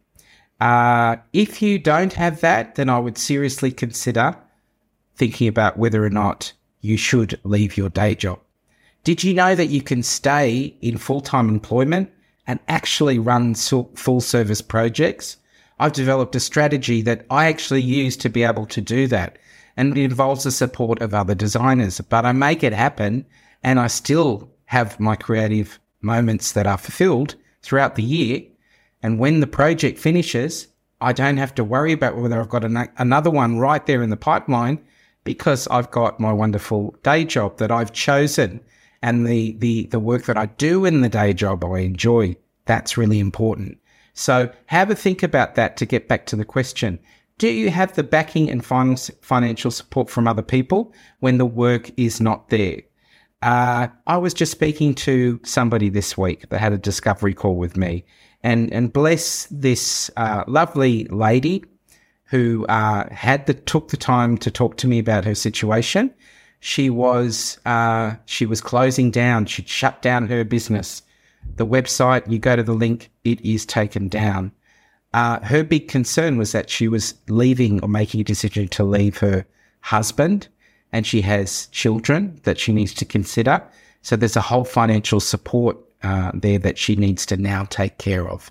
Uh, 0.61 1.16
if 1.32 1.62
you 1.62 1.78
don't 1.78 2.12
have 2.12 2.40
that, 2.42 2.75
then 2.75 2.90
I 2.90 2.99
would 2.99 3.16
seriously 3.16 3.73
consider 3.73 4.37
thinking 5.16 5.49
about 5.49 5.78
whether 5.78 6.04
or 6.04 6.11
not 6.11 6.52
you 6.80 6.97
should 6.97 7.38
leave 7.44 7.76
your 7.76 7.88
day 7.88 8.14
job. 8.14 8.40
Did 9.02 9.25
you 9.25 9.32
know 9.32 9.54
that 9.54 9.66
you 9.66 9.82
can 9.82 10.02
stay 10.02 10.76
in 10.82 10.99
full 10.99 11.23
time 11.23 11.49
employment 11.49 12.11
and 12.47 12.61
actually 12.68 13.18
run 13.18 13.54
full 13.54 14.20
service 14.20 14.61
projects? 14.61 15.38
I've 15.78 15.92
developed 15.92 16.37
a 16.37 16.40
strategy 16.40 17.00
that 17.02 17.25
I 17.30 17.47
actually 17.47 17.80
use 17.80 18.16
to 18.18 18.28
be 18.28 18.42
able 18.42 18.66
to 18.66 18.82
do 18.82 19.06
that. 19.06 19.38
And 19.76 19.97
it 19.97 20.02
involves 20.02 20.44
the 20.44 20.50
support 20.50 21.00
of 21.00 21.14
other 21.14 21.35
designers, 21.35 22.00
but 22.02 22.26
I 22.26 22.32
make 22.32 22.62
it 22.62 22.75
happen 22.75 23.25
and 23.62 23.80
I 23.80 23.87
still 23.87 24.50
have 24.66 25.00
my 25.00 25.16
creative 25.16 25.78
moments 26.02 26.52
that 26.52 26.66
are 26.66 26.76
fulfilled 26.76 27.35
throughout 27.62 27.94
the 27.94 28.02
year 28.02 28.42
and 29.02 29.19
when 29.19 29.40
the 29.40 29.47
project 29.47 29.99
finishes, 29.99 30.69
I 31.00 31.12
don't 31.12 31.38
have 31.38 31.54
to 31.54 31.64
worry 31.64 31.92
about 31.92 32.16
whether 32.16 32.38
I've 32.38 32.49
got 32.49 32.64
an- 32.64 32.90
another 32.99 33.30
one 33.30 33.59
right 33.59 33.85
there 33.87 34.02
in 34.02 34.11
the 34.11 34.16
pipeline 34.16 34.78
because 35.25 35.66
I've 35.69 35.90
got 35.90 36.21
my 36.21 36.33
wonderful 36.33 36.95
day 37.02 37.25
job 37.25 37.59
that 37.59 37.71
I've 37.71 37.92
chosen 37.92 38.61
and 39.02 39.26
the, 39.26 39.52
the, 39.59 39.87
the 39.87 40.00
work 40.00 40.25
that 40.25 40.37
I 40.37 40.47
do 40.47 40.85
in 40.85 41.00
the 41.00 41.09
day 41.09 41.33
job 41.33 41.64
I 41.64 41.80
enjoy. 41.80 42.37
That's 42.66 42.99
really 42.99 43.19
important. 43.19 43.78
So 44.12 44.50
have 44.66 44.90
a 44.90 44.95
think 44.95 45.23
about 45.23 45.54
that 45.54 45.76
to 45.78 45.87
get 45.87 46.09
back 46.09 46.26
to 46.26 46.37
the 46.37 46.45
question. 46.45 46.99
Do 47.38 47.49
you 47.49 47.71
have 47.71 47.95
the 47.95 48.02
backing 48.02 48.50
and 48.50 48.62
financial 48.64 49.71
support 49.71 50.11
from 50.11 50.28
other 50.28 50.42
people 50.42 50.92
when 51.21 51.38
the 51.38 51.47
work 51.47 51.90
is 51.99 52.21
not 52.21 52.50
there? 52.50 52.83
Uh, 53.40 53.88
I 54.07 54.19
was 54.19 54.35
just 54.35 54.52
speaking 54.52 54.95
to 54.97 55.40
somebody 55.42 55.88
this 55.88 56.19
week 56.19 56.50
that 56.50 56.61
had 56.61 56.75
a 56.75 56.78
discovery 56.78 57.33
call 57.33 57.57
with 57.57 57.78
me 57.78 58.04
and 58.42 58.73
and 58.73 58.92
bless 58.92 59.47
this 59.50 60.11
uh, 60.16 60.44
lovely 60.47 61.04
lady 61.06 61.64
who 62.25 62.64
uh, 62.66 63.12
had 63.12 63.47
the 63.47 63.54
took 63.54 63.88
the 63.88 63.97
time 63.97 64.38
to 64.38 64.50
talk 64.50 64.76
to 64.76 64.87
me 64.88 64.99
about 64.99 65.25
her 65.25 65.35
situation. 65.35 66.12
she 66.61 66.90
was 66.90 67.59
uh, 67.64 68.14
she 68.26 68.47
was 68.47 68.61
closing 68.61 69.11
down. 69.11 69.47
She'd 69.47 69.68
shut 69.68 70.02
down 70.02 70.28
her 70.28 70.44
business. 70.44 71.02
The 71.56 71.66
website, 71.66 72.30
you 72.30 72.38
go 72.38 72.54
to 72.54 72.62
the 72.62 72.75
link, 72.75 73.11
it 73.25 73.40
is 73.40 73.64
taken 73.64 74.09
down. 74.09 74.52
Uh, 75.12 75.40
her 75.40 75.64
big 75.64 75.88
concern 75.88 76.37
was 76.37 76.52
that 76.52 76.70
she 76.70 76.87
was 76.87 77.14
leaving 77.28 77.82
or 77.82 77.88
making 77.88 78.20
a 78.20 78.25
decision 78.25 78.68
to 78.68 78.85
leave 78.85 79.18
her 79.18 79.47
husband, 79.80 80.49
and 80.92 81.06
she 81.06 81.23
has 81.23 81.66
children 81.68 82.38
that 82.44 82.59
she 82.59 82.73
needs 82.73 82.94
to 82.94 83.04
consider. 83.04 83.62
So 84.02 84.16
there's 84.16 84.37
a 84.37 84.42
whole 84.42 84.64
financial 84.64 85.18
support 85.18 85.78
uh, 86.02 86.33
there 86.35 86.59
that 86.59 86.78
she 86.78 86.97
needs 86.97 87.26
to 87.26 87.37
now 87.37 87.64
take 87.64 87.99
care 87.99 88.28
of. 88.28 88.50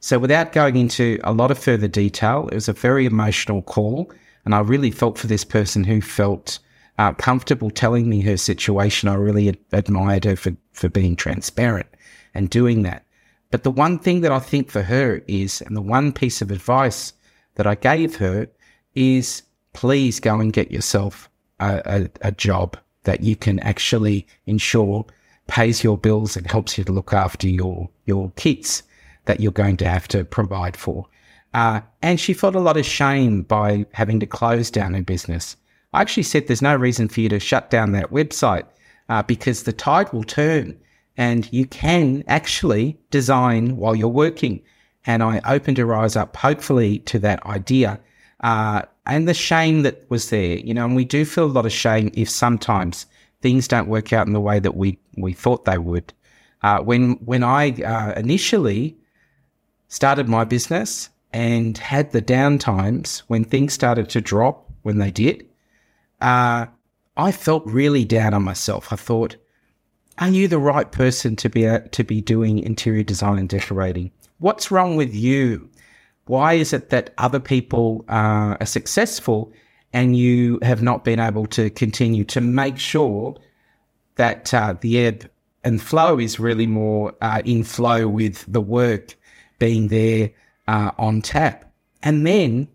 So 0.00 0.18
without 0.18 0.52
going 0.52 0.76
into 0.76 1.18
a 1.24 1.32
lot 1.32 1.50
of 1.50 1.58
further 1.58 1.88
detail, 1.88 2.48
it 2.48 2.54
was 2.54 2.68
a 2.68 2.72
very 2.72 3.04
emotional 3.04 3.62
call, 3.62 4.10
and 4.44 4.54
I 4.54 4.60
really 4.60 4.90
felt 4.90 5.18
for 5.18 5.26
this 5.26 5.44
person 5.44 5.84
who 5.84 6.00
felt 6.00 6.58
uh, 6.98 7.12
comfortable 7.12 7.70
telling 7.70 8.08
me 8.08 8.20
her 8.22 8.36
situation. 8.36 9.08
I 9.08 9.14
really 9.14 9.48
ad- 9.48 9.58
admired 9.72 10.24
her 10.24 10.36
for, 10.36 10.56
for 10.72 10.88
being 10.88 11.16
transparent 11.16 11.88
and 12.34 12.48
doing 12.48 12.82
that. 12.82 13.04
But 13.50 13.62
the 13.62 13.70
one 13.70 13.98
thing 13.98 14.20
that 14.20 14.32
I 14.32 14.38
think 14.38 14.70
for 14.70 14.82
her 14.82 15.22
is, 15.26 15.60
and 15.60 15.76
the 15.76 15.82
one 15.82 16.12
piece 16.12 16.40
of 16.40 16.50
advice 16.50 17.12
that 17.56 17.66
I 17.66 17.74
gave 17.74 18.16
her 18.16 18.48
is 18.94 19.42
please 19.72 20.20
go 20.20 20.40
and 20.40 20.52
get 20.52 20.70
yourself 20.70 21.30
a, 21.58 21.82
a, 22.22 22.28
a 22.28 22.32
job 22.32 22.76
that 23.04 23.22
you 23.22 23.36
can 23.36 23.58
actually 23.60 24.26
ensure 24.46 25.04
pays 25.50 25.82
your 25.82 25.98
bills 25.98 26.36
and 26.36 26.48
helps 26.48 26.78
you 26.78 26.84
to 26.84 26.92
look 26.92 27.12
after 27.12 27.48
your, 27.48 27.90
your 28.06 28.30
kids 28.36 28.84
that 29.24 29.40
you're 29.40 29.52
going 29.52 29.76
to 29.78 29.88
have 29.88 30.06
to 30.08 30.24
provide 30.24 30.76
for. 30.76 31.06
Uh, 31.52 31.80
and 32.02 32.20
she 32.20 32.32
felt 32.32 32.54
a 32.54 32.60
lot 32.60 32.76
of 32.76 32.86
shame 32.86 33.42
by 33.42 33.84
having 33.92 34.20
to 34.20 34.26
close 34.26 34.70
down 34.70 34.94
her 34.94 35.02
business. 35.02 35.56
I 35.92 36.00
actually 36.00 36.22
said 36.22 36.46
there's 36.46 36.62
no 36.62 36.76
reason 36.76 37.08
for 37.08 37.20
you 37.20 37.28
to 37.30 37.40
shut 37.40 37.68
down 37.68 37.90
that 37.92 38.12
website 38.12 38.64
uh, 39.08 39.24
because 39.24 39.64
the 39.64 39.72
tide 39.72 40.12
will 40.12 40.22
turn 40.22 40.78
and 41.16 41.52
you 41.52 41.66
can 41.66 42.22
actually 42.28 42.96
design 43.10 43.76
while 43.76 43.96
you're 43.96 44.08
working. 44.08 44.62
And 45.04 45.20
I 45.20 45.40
opened 45.44 45.78
her 45.78 45.94
eyes 45.94 46.14
up, 46.14 46.36
hopefully, 46.36 47.00
to 47.00 47.18
that 47.18 47.44
idea 47.44 47.98
uh, 48.40 48.82
and 49.04 49.26
the 49.26 49.34
shame 49.34 49.82
that 49.82 50.08
was 50.08 50.30
there. 50.30 50.58
You 50.58 50.74
know, 50.74 50.84
and 50.84 50.94
we 50.94 51.04
do 51.04 51.24
feel 51.24 51.46
a 51.46 51.46
lot 51.46 51.66
of 51.66 51.72
shame 51.72 52.12
if 52.14 52.30
sometimes 52.30 53.06
things 53.42 53.66
don't 53.66 53.88
work 53.88 54.12
out 54.12 54.26
in 54.26 54.32
the 54.32 54.40
way 54.40 54.60
that 54.60 54.76
we, 54.76 54.98
we 55.20 55.32
thought 55.32 55.64
they 55.64 55.78
would. 55.78 56.12
Uh, 56.62 56.80
when 56.80 57.12
when 57.24 57.42
I 57.42 57.70
uh, 57.70 58.12
initially 58.16 58.96
started 59.88 60.28
my 60.28 60.44
business 60.44 61.08
and 61.32 61.76
had 61.78 62.12
the 62.12 62.22
downtimes 62.22 63.20
when 63.28 63.44
things 63.44 63.72
started 63.72 64.08
to 64.10 64.20
drop 64.20 64.70
when 64.82 64.98
they 64.98 65.10
did, 65.10 65.46
uh, 66.20 66.66
I 67.16 67.32
felt 67.32 67.64
really 67.66 68.04
down 68.04 68.34
on 68.34 68.42
myself. 68.42 68.92
I 68.92 68.96
thought, 68.96 69.36
are 70.18 70.28
you 70.28 70.48
the 70.48 70.58
right 70.58 70.90
person 70.90 71.36
to 71.36 71.48
be 71.48 71.66
uh, 71.66 71.80
to 71.92 72.04
be 72.04 72.20
doing 72.20 72.58
interior 72.58 73.02
design 73.02 73.38
and 73.38 73.48
decorating? 73.48 74.10
What's 74.38 74.70
wrong 74.70 74.96
with 74.96 75.14
you? 75.14 75.68
Why 76.26 76.54
is 76.54 76.72
it 76.72 76.90
that 76.90 77.12
other 77.18 77.40
people 77.40 78.04
uh, 78.08 78.56
are 78.60 78.66
successful 78.66 79.52
and 79.92 80.16
you 80.16 80.58
have 80.62 80.82
not 80.82 81.04
been 81.04 81.18
able 81.18 81.46
to 81.46 81.70
continue 81.70 82.24
to 82.24 82.40
make 82.40 82.78
sure 82.78 83.36
that 84.16 84.52
uh, 84.52 84.74
the 84.80 84.98
ebb 84.98 85.30
and 85.64 85.80
flow 85.80 86.18
is 86.18 86.40
really 86.40 86.66
more 86.66 87.14
uh, 87.20 87.42
in 87.44 87.64
flow 87.64 88.08
with 88.08 88.44
the 88.46 88.60
work 88.60 89.14
being 89.58 89.88
there 89.88 90.30
uh, 90.68 90.90
on 90.98 91.22
tap? 91.22 91.72
And 92.02 92.26
then 92.26 92.68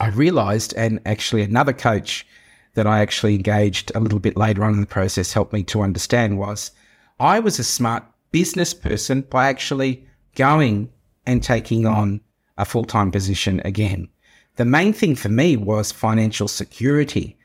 I 0.00 0.08
realized, 0.08 0.74
and 0.74 1.00
actually 1.06 1.42
another 1.42 1.72
coach 1.72 2.26
that 2.74 2.86
I 2.86 3.00
actually 3.00 3.34
engaged 3.34 3.90
a 3.94 4.00
little 4.00 4.20
bit 4.20 4.36
later 4.36 4.64
on 4.64 4.74
in 4.74 4.80
the 4.80 4.86
process 4.86 5.32
helped 5.32 5.52
me 5.52 5.64
to 5.64 5.82
understand 5.82 6.38
was 6.38 6.70
I 7.18 7.40
was 7.40 7.58
a 7.58 7.64
smart 7.64 8.04
business 8.30 8.74
person 8.74 9.22
by 9.22 9.48
actually 9.48 10.06
going 10.36 10.90
and 11.26 11.42
taking 11.42 11.86
on 11.86 12.20
a 12.56 12.64
full 12.64 12.84
time 12.84 13.10
position 13.10 13.60
again. 13.64 14.08
The 14.56 14.64
main 14.64 14.92
thing 14.92 15.14
for 15.14 15.28
me 15.28 15.56
was 15.56 15.92
financial 15.92 16.48
security. 16.48 17.37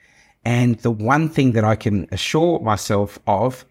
And 0.45 0.77
the 0.79 0.91
one 0.91 1.29
thing 1.29 1.53
that 1.53 1.63
I 1.63 1.75
can 1.75 2.07
assure 2.11 2.59
myself 2.59 3.19
of 3.27 3.65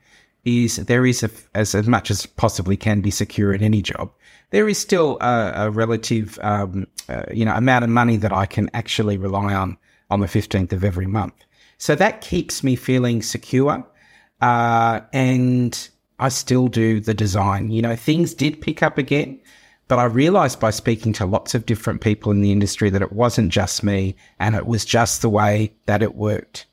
is 0.45 0.77
there 0.77 1.07
is, 1.07 1.23
a, 1.23 1.31
as, 1.55 1.75
as 1.75 1.87
much 1.87 2.11
as 2.11 2.27
possibly 2.27 2.77
can 2.77 3.01
be 3.01 3.11
secure 3.11 3.53
in 3.53 3.63
any 3.63 3.83
job, 3.83 4.11
there 4.51 4.69
is 4.69 4.79
still 4.79 5.19
a, 5.21 5.53
a 5.55 5.71
relative, 5.71 6.39
um, 6.43 6.87
uh, 7.09 7.23
you 7.33 7.45
know, 7.45 7.55
amount 7.55 7.85
of 7.85 7.91
money 7.91 8.17
that 8.17 8.33
I 8.33 8.47
can 8.47 8.71
actually 8.75 9.17
rely 9.17 9.55
on 9.55 9.77
on 10.11 10.21
the 10.21 10.27
15th 10.27 10.73
of 10.73 10.85
every 10.85 11.07
month. 11.07 11.35
So 11.79 11.95
that 11.95 12.21
keeps 12.21 12.63
me 12.63 12.77
feeling 12.77 13.23
secure. 13.23 13.85
Uh, 14.41 15.01
and 15.13 15.89
I 16.19 16.29
still 16.29 16.69
do 16.69 17.01
the 17.01 17.15
design. 17.15 17.71
You 17.71 17.83
know, 17.83 17.97
things 17.97 18.35
did 18.35 18.61
pick 18.61 18.83
up 18.83 18.99
again, 18.99 19.41
but 19.93 19.99
I 19.99 20.05
realized 20.05 20.59
by 20.59 20.71
speaking 20.71 21.13
to 21.13 21.27
lots 21.27 21.55
of 21.55 21.67
different 21.67 22.01
people 22.01 22.33
in 22.33 22.41
the 22.41 22.51
industry 22.51 22.89
that 22.89 23.03
it 23.03 23.13
wasn't 23.13 23.53
just 23.53 23.83
me 23.83 24.17
and 24.39 24.55
it 24.55 24.65
was 24.65 24.87
just 24.87 25.21
the 25.21 25.29
way 25.29 25.75
that 25.85 26.03
it 26.03 26.15
worked. 26.15 26.65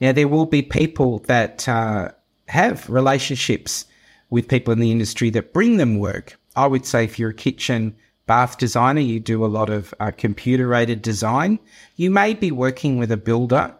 Now, 0.00 0.12
there 0.12 0.28
will 0.28 0.46
be 0.46 0.62
people 0.62 1.18
that 1.26 1.68
uh, 1.68 2.12
have 2.46 2.88
relationships 2.88 3.84
with 4.30 4.46
people 4.46 4.72
in 4.72 4.78
the 4.78 4.92
industry 4.92 5.28
that 5.30 5.52
bring 5.52 5.78
them 5.78 5.98
work. 5.98 6.38
I 6.54 6.68
would 6.68 6.86
say 6.86 7.02
if 7.02 7.18
you're 7.18 7.30
a 7.30 7.34
kitchen 7.34 7.96
bath 8.26 8.58
designer, 8.58 9.00
you 9.00 9.18
do 9.18 9.44
a 9.44 9.46
lot 9.46 9.70
of 9.70 9.92
uh, 9.98 10.12
computer 10.16 10.72
aided 10.72 11.02
design. 11.02 11.58
You 11.96 12.12
may 12.12 12.32
be 12.32 12.52
working 12.52 12.96
with 12.96 13.10
a 13.10 13.16
builder 13.16 13.74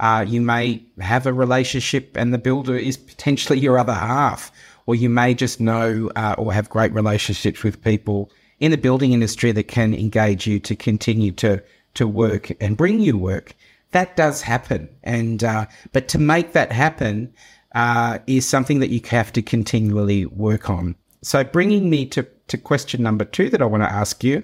uh, 0.00 0.24
you 0.26 0.40
may 0.40 0.84
have 1.00 1.26
a 1.26 1.32
relationship 1.32 2.16
and 2.16 2.34
the 2.34 2.38
builder 2.38 2.76
is 2.76 2.96
potentially 2.96 3.58
your 3.58 3.78
other 3.78 3.94
half, 3.94 4.50
or 4.86 4.94
you 4.94 5.08
may 5.08 5.34
just 5.34 5.60
know 5.60 6.10
uh, 6.16 6.34
or 6.36 6.52
have 6.52 6.68
great 6.68 6.92
relationships 6.92 7.62
with 7.62 7.82
people 7.82 8.30
in 8.64 8.70
the 8.70 8.78
building 8.78 9.12
industry 9.12 9.52
that 9.52 9.68
can 9.68 9.94
engage 9.94 10.46
you 10.46 10.58
to 10.60 10.74
continue 10.74 11.32
to 11.32 11.62
to 11.94 12.08
work 12.08 12.50
and 12.60 12.76
bring 12.76 12.98
you 12.98 13.16
work. 13.16 13.54
That 13.92 14.16
does 14.16 14.42
happen, 14.42 14.88
and 15.02 15.44
uh, 15.44 15.66
but 15.92 16.08
to 16.08 16.18
make 16.18 16.52
that 16.52 16.72
happen 16.72 17.32
uh, 17.74 18.18
is 18.26 18.48
something 18.48 18.80
that 18.80 18.90
you 18.90 19.00
have 19.10 19.32
to 19.34 19.42
continually 19.42 20.26
work 20.26 20.68
on. 20.68 20.96
So, 21.22 21.44
bringing 21.44 21.90
me 21.90 22.06
to 22.06 22.26
to 22.48 22.58
question 22.58 23.02
number 23.02 23.24
two 23.24 23.50
that 23.50 23.62
I 23.62 23.66
want 23.66 23.82
to 23.82 23.92
ask 23.92 24.24
you 24.24 24.42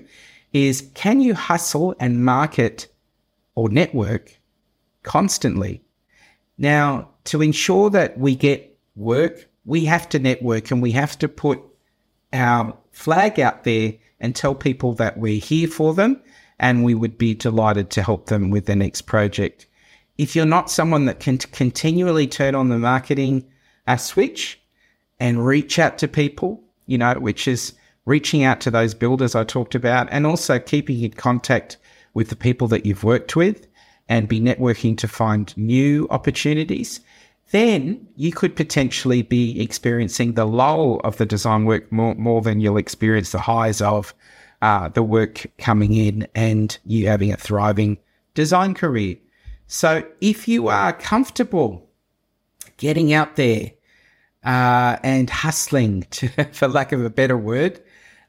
is: 0.52 0.88
Can 0.94 1.20
you 1.20 1.34
hustle 1.34 1.94
and 1.98 2.24
market 2.24 2.86
or 3.54 3.68
network 3.68 4.40
constantly. 5.02 5.82
Now, 6.58 7.10
to 7.24 7.42
ensure 7.42 7.90
that 7.90 8.18
we 8.18 8.34
get 8.34 8.78
work, 8.96 9.48
we 9.64 9.84
have 9.86 10.08
to 10.10 10.18
network 10.18 10.70
and 10.70 10.82
we 10.82 10.92
have 10.92 11.18
to 11.18 11.28
put 11.28 11.60
our 12.32 12.76
flag 12.90 13.40
out 13.40 13.64
there 13.64 13.94
and 14.20 14.34
tell 14.34 14.54
people 14.54 14.92
that 14.94 15.18
we're 15.18 15.40
here 15.40 15.68
for 15.68 15.94
them 15.94 16.20
and 16.58 16.84
we 16.84 16.94
would 16.94 17.16
be 17.16 17.34
delighted 17.34 17.90
to 17.90 18.02
help 18.02 18.26
them 18.26 18.50
with 18.50 18.66
their 18.66 18.76
next 18.76 19.02
project. 19.02 19.66
If 20.18 20.36
you're 20.36 20.44
not 20.44 20.70
someone 20.70 21.06
that 21.06 21.20
can 21.20 21.38
continually 21.38 22.26
turn 22.26 22.54
on 22.54 22.68
the 22.68 22.78
marketing 22.78 23.46
uh, 23.86 23.96
switch 23.96 24.60
and 25.18 25.46
reach 25.46 25.78
out 25.78 25.96
to 25.98 26.08
people, 26.08 26.62
you 26.86 26.98
know, 26.98 27.14
which 27.14 27.48
is 27.48 27.72
reaching 28.04 28.44
out 28.44 28.60
to 28.60 28.70
those 28.70 28.92
builders 28.94 29.34
I 29.34 29.44
talked 29.44 29.74
about 29.74 30.08
and 30.10 30.26
also 30.26 30.58
keeping 30.58 31.02
in 31.02 31.12
contact 31.12 31.78
with 32.12 32.28
the 32.28 32.36
people 32.36 32.68
that 32.68 32.84
you've 32.84 33.04
worked 33.04 33.36
with 33.36 33.66
and 34.08 34.28
be 34.28 34.40
networking 34.40 34.98
to 34.98 35.08
find 35.08 35.56
new 35.56 36.06
opportunities, 36.10 37.00
then 37.50 38.06
you 38.16 38.32
could 38.32 38.54
potentially 38.54 39.22
be 39.22 39.60
experiencing 39.60 40.34
the 40.34 40.46
lull 40.46 41.00
of 41.02 41.16
the 41.16 41.26
design 41.26 41.64
work 41.64 41.90
more, 41.90 42.14
more 42.14 42.42
than 42.42 42.60
you'll 42.60 42.76
experience 42.76 43.32
the 43.32 43.40
highs 43.40 43.80
of 43.82 44.14
uh, 44.62 44.88
the 44.88 45.02
work 45.02 45.46
coming 45.58 45.94
in 45.94 46.28
and 46.34 46.78
you 46.84 47.06
having 47.06 47.32
a 47.32 47.36
thriving 47.36 47.98
design 48.34 48.74
career. 48.74 49.16
So 49.66 50.04
if 50.20 50.46
you 50.46 50.68
are 50.68 50.92
comfortable 50.92 51.88
getting 52.76 53.12
out 53.12 53.36
there 53.36 53.72
uh, 54.44 54.96
and 55.02 55.28
hustling, 55.28 56.02
to, 56.10 56.28
for 56.52 56.68
lack 56.68 56.92
of 56.92 57.04
a 57.04 57.10
better 57.10 57.36
word, 57.36 57.80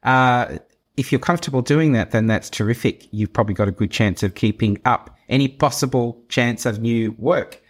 uh, 0.03 0.57
if 0.97 1.11
you're 1.11 1.19
comfortable 1.19 1.61
doing 1.61 1.93
that, 1.93 2.11
then 2.11 2.27
that's 2.27 2.49
terrific. 2.49 3.07
You've 3.11 3.33
probably 3.33 3.53
got 3.53 3.67
a 3.67 3.71
good 3.71 3.91
chance 3.91 4.23
of 4.23 4.35
keeping 4.35 4.79
up 4.85 5.15
any 5.29 5.47
possible 5.47 6.23
chance 6.27 6.65
of 6.65 6.79
new 6.79 7.15
work. 7.17 7.60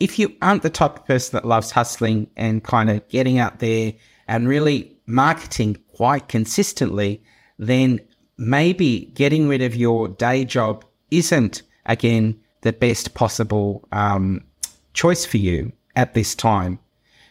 If 0.00 0.18
you 0.18 0.34
aren't 0.40 0.62
the 0.62 0.70
type 0.70 0.96
of 0.96 1.06
person 1.06 1.36
that 1.36 1.46
loves 1.46 1.70
hustling 1.70 2.30
and 2.36 2.64
kind 2.64 2.90
of 2.90 3.06
getting 3.08 3.38
out 3.38 3.58
there 3.58 3.92
and 4.26 4.48
really 4.48 4.96
marketing 5.06 5.76
quite 5.94 6.28
consistently, 6.28 7.22
then 7.58 8.00
maybe 8.38 9.12
getting 9.14 9.46
rid 9.46 9.60
of 9.60 9.76
your 9.76 10.08
day 10.08 10.44
job 10.46 10.84
isn't, 11.10 11.62
again, 11.84 12.40
the 12.62 12.72
best 12.72 13.14
possible 13.14 13.86
um, 13.92 14.42
choice 14.94 15.26
for 15.26 15.36
you 15.36 15.72
at 15.96 16.14
this 16.14 16.34
time. 16.34 16.78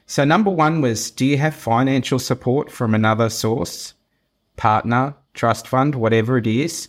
So, 0.06 0.24
number 0.24 0.50
one 0.52 0.82
was 0.82 1.12
do 1.12 1.26
you 1.26 1.38
have 1.38 1.56
financial 1.56 2.20
support 2.20 2.72
from 2.72 2.94
another 2.94 3.30
source, 3.30 3.94
partner, 4.58 5.16
trust 5.34 5.68
fund, 5.68 5.96
whatever 5.96 6.38
it 6.38 6.48
is? 6.48 6.88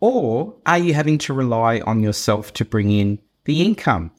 Or 0.00 0.54
are 0.66 0.78
you 0.78 0.94
having 0.94 1.18
to 1.18 1.32
rely 1.32 1.80
on 1.80 2.00
yourself 2.00 2.52
to 2.54 2.64
bring 2.64 2.90
in 2.90 3.18
the 3.44 3.62
income? 3.62 4.12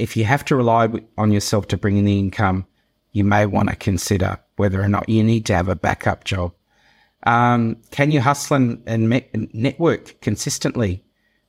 If 0.00 0.16
you 0.16 0.24
have 0.24 0.44
to 0.46 0.56
rely 0.56 0.88
on 1.18 1.30
yourself 1.30 1.68
to 1.68 1.76
bring 1.76 1.98
in 1.98 2.06
the 2.06 2.18
income, 2.18 2.66
you 3.12 3.22
may 3.22 3.44
want 3.44 3.68
to 3.68 3.76
consider 3.76 4.38
whether 4.56 4.80
or 4.82 4.88
not 4.88 5.08
you 5.08 5.22
need 5.22 5.44
to 5.46 5.54
have 5.54 5.68
a 5.68 5.76
backup 5.76 6.24
job. 6.24 6.52
Um, 7.26 7.76
can 7.90 8.10
you 8.10 8.20
hustle 8.20 8.56
and, 8.56 8.82
and 8.86 9.08
me- 9.10 9.28
network 9.52 10.20
consistently? 10.22 11.04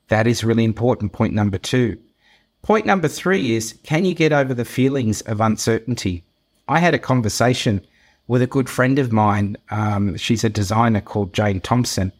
That 0.09 0.27
is 0.27 0.43
really 0.43 0.65
important. 0.65 1.13
Point 1.13 1.33
number 1.33 1.57
two. 1.57 1.97
Point 2.61 2.85
number 2.85 3.07
three 3.07 3.55
is 3.55 3.79
can 3.83 4.03
you 4.03 4.13
get 4.13 4.33
over 4.33 4.53
the 4.53 4.65
feelings 4.65 5.21
of 5.21 5.39
uncertainty? 5.39 6.25
I 6.67 6.79
had 6.79 6.93
a 6.93 6.99
conversation 6.99 7.85
with 8.27 8.41
a 8.41 8.47
good 8.47 8.69
friend 8.69 8.99
of 8.99 9.11
mine. 9.11 9.55
Um, 9.69 10.17
she's 10.17 10.43
a 10.43 10.49
designer 10.49 11.01
called 11.01 11.33
Jane 11.33 11.61
Thompson. 11.61 12.11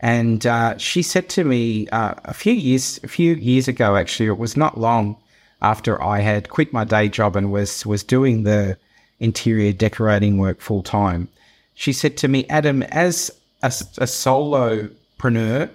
And 0.00 0.46
uh, 0.46 0.78
she 0.78 1.02
said 1.02 1.28
to 1.30 1.44
me 1.44 1.88
uh, 1.88 2.14
a 2.24 2.34
few 2.34 2.52
years, 2.52 3.00
a 3.02 3.08
few 3.08 3.34
years 3.34 3.68
ago, 3.68 3.96
actually, 3.96 4.26
it 4.26 4.38
was 4.38 4.56
not 4.56 4.78
long 4.78 5.16
after 5.62 6.02
I 6.02 6.20
had 6.20 6.50
quit 6.50 6.72
my 6.72 6.84
day 6.84 7.08
job 7.08 7.36
and 7.36 7.50
was 7.52 7.86
was 7.86 8.02
doing 8.02 8.42
the 8.42 8.76
interior 9.20 9.72
decorating 9.72 10.36
work 10.36 10.60
full 10.60 10.82
time. 10.82 11.28
She 11.74 11.92
said 11.92 12.16
to 12.18 12.28
me, 12.28 12.44
Adam, 12.48 12.82
as 12.82 13.30
a, 13.62 13.68
a 13.68 14.06
solopreneur, 14.06 15.70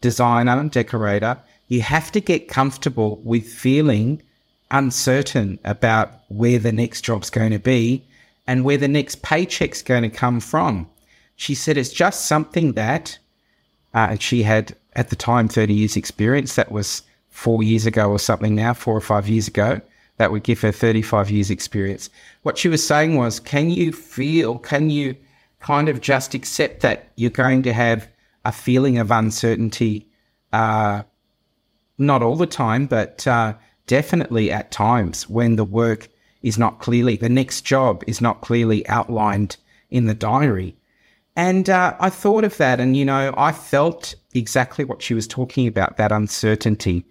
designer, 0.00 0.60
and 0.60 0.70
decorator, 0.70 1.38
you 1.66 1.80
have 1.80 2.12
to 2.12 2.20
get 2.20 2.48
comfortable 2.48 3.20
with 3.24 3.48
feeling 3.48 4.22
uncertain 4.70 5.58
about 5.64 6.12
where 6.28 6.58
the 6.58 6.72
next 6.72 7.02
job's 7.02 7.30
going 7.30 7.52
to 7.52 7.58
be 7.58 8.04
and 8.46 8.64
where 8.64 8.76
the 8.76 8.88
next 8.88 9.22
paycheck's 9.22 9.82
going 9.82 10.02
to 10.02 10.10
come 10.10 10.40
from. 10.40 10.88
She 11.36 11.54
said 11.54 11.76
it's 11.76 11.92
just 11.92 12.26
something 12.26 12.72
that 12.72 13.18
uh, 13.94 14.16
she 14.18 14.42
had 14.42 14.76
at 14.94 15.10
the 15.10 15.16
time 15.16 15.48
30 15.48 15.72
years 15.72 15.96
experience. 15.96 16.54
That 16.56 16.70
was 16.70 17.02
four 17.38 17.62
years 17.62 17.86
ago 17.86 18.10
or 18.10 18.18
something 18.18 18.56
now, 18.56 18.74
four 18.74 18.96
or 18.96 19.00
five 19.00 19.28
years 19.28 19.46
ago. 19.46 19.80
That 20.16 20.32
would 20.32 20.42
give 20.42 20.60
her 20.62 20.72
35 20.72 21.30
years 21.30 21.48
experience. 21.48 22.10
What 22.42 22.58
she 22.58 22.68
was 22.68 22.84
saying 22.84 23.14
was, 23.14 23.38
can 23.38 23.70
you 23.70 23.92
feel, 23.92 24.58
can 24.58 24.90
you 24.90 25.14
kind 25.60 25.88
of 25.88 26.00
just 26.00 26.34
accept 26.34 26.80
that 26.80 27.12
you're 27.14 27.30
going 27.30 27.62
to 27.62 27.72
have 27.72 28.08
a 28.44 28.50
feeling 28.50 28.98
of 28.98 29.12
uncertainty 29.12 30.08
uh, 30.52 31.04
not 31.96 32.24
all 32.24 32.34
the 32.34 32.46
time, 32.46 32.86
but 32.86 33.24
uh, 33.28 33.54
definitely 33.86 34.50
at 34.50 34.72
times 34.72 35.28
when 35.28 35.54
the 35.54 35.64
work 35.64 36.08
is 36.42 36.58
not 36.58 36.80
clearly, 36.80 37.14
the 37.14 37.28
next 37.28 37.60
job 37.60 38.02
is 38.08 38.20
not 38.20 38.40
clearly 38.40 38.86
outlined 38.88 39.56
in 39.90 40.06
the 40.06 40.14
diary. 40.14 40.76
And 41.36 41.70
uh, 41.70 41.94
I 42.00 42.10
thought 42.10 42.42
of 42.42 42.56
that, 42.56 42.80
and 42.80 42.96
you 42.96 43.04
know, 43.04 43.32
I 43.36 43.52
felt 43.52 44.16
exactly 44.34 44.84
what 44.84 45.02
she 45.02 45.14
was 45.14 45.28
talking 45.28 45.68
about 45.68 45.96
that 45.98 46.10
uncertainty 46.10 47.04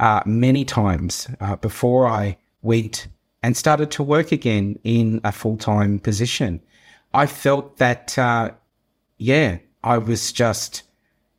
uh, 0.00 0.22
many 0.26 0.64
times 0.64 1.28
uh, 1.40 1.54
before 1.56 2.08
I 2.08 2.36
went 2.62 3.06
and 3.42 3.56
started 3.56 3.90
to 3.92 4.02
work 4.02 4.32
again 4.32 4.78
in 4.82 5.20
a 5.22 5.30
full 5.30 5.56
time 5.56 6.00
position. 6.00 6.60
I 7.14 7.26
felt 7.26 7.76
that, 7.76 8.18
uh, 8.18 8.50
yeah, 9.18 9.58
I 9.84 9.98
was 9.98 10.32
just 10.32 10.82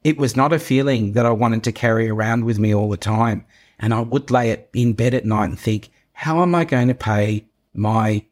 it 0.03 0.17
was 0.17 0.35
not 0.35 0.53
a 0.53 0.59
feeling 0.59 1.13
that 1.13 1.25
I 1.25 1.31
wanted 1.31 1.63
to 1.63 1.71
carry 1.71 2.09
around 2.09 2.45
with 2.45 2.57
me 2.57 2.73
all 2.73 2.89
the 2.89 2.97
time. 2.97 3.45
And 3.79 3.93
I 3.93 4.01
would 4.01 4.31
lay 4.31 4.51
it 4.51 4.69
in 4.73 4.93
bed 4.93 5.13
at 5.13 5.25
night 5.25 5.49
and 5.49 5.59
think, 5.59 5.91
how 6.13 6.41
am 6.41 6.55
I 6.55 6.65
going 6.65 6.87
to 6.87 6.95
pay 6.95 7.45
my 7.73 8.25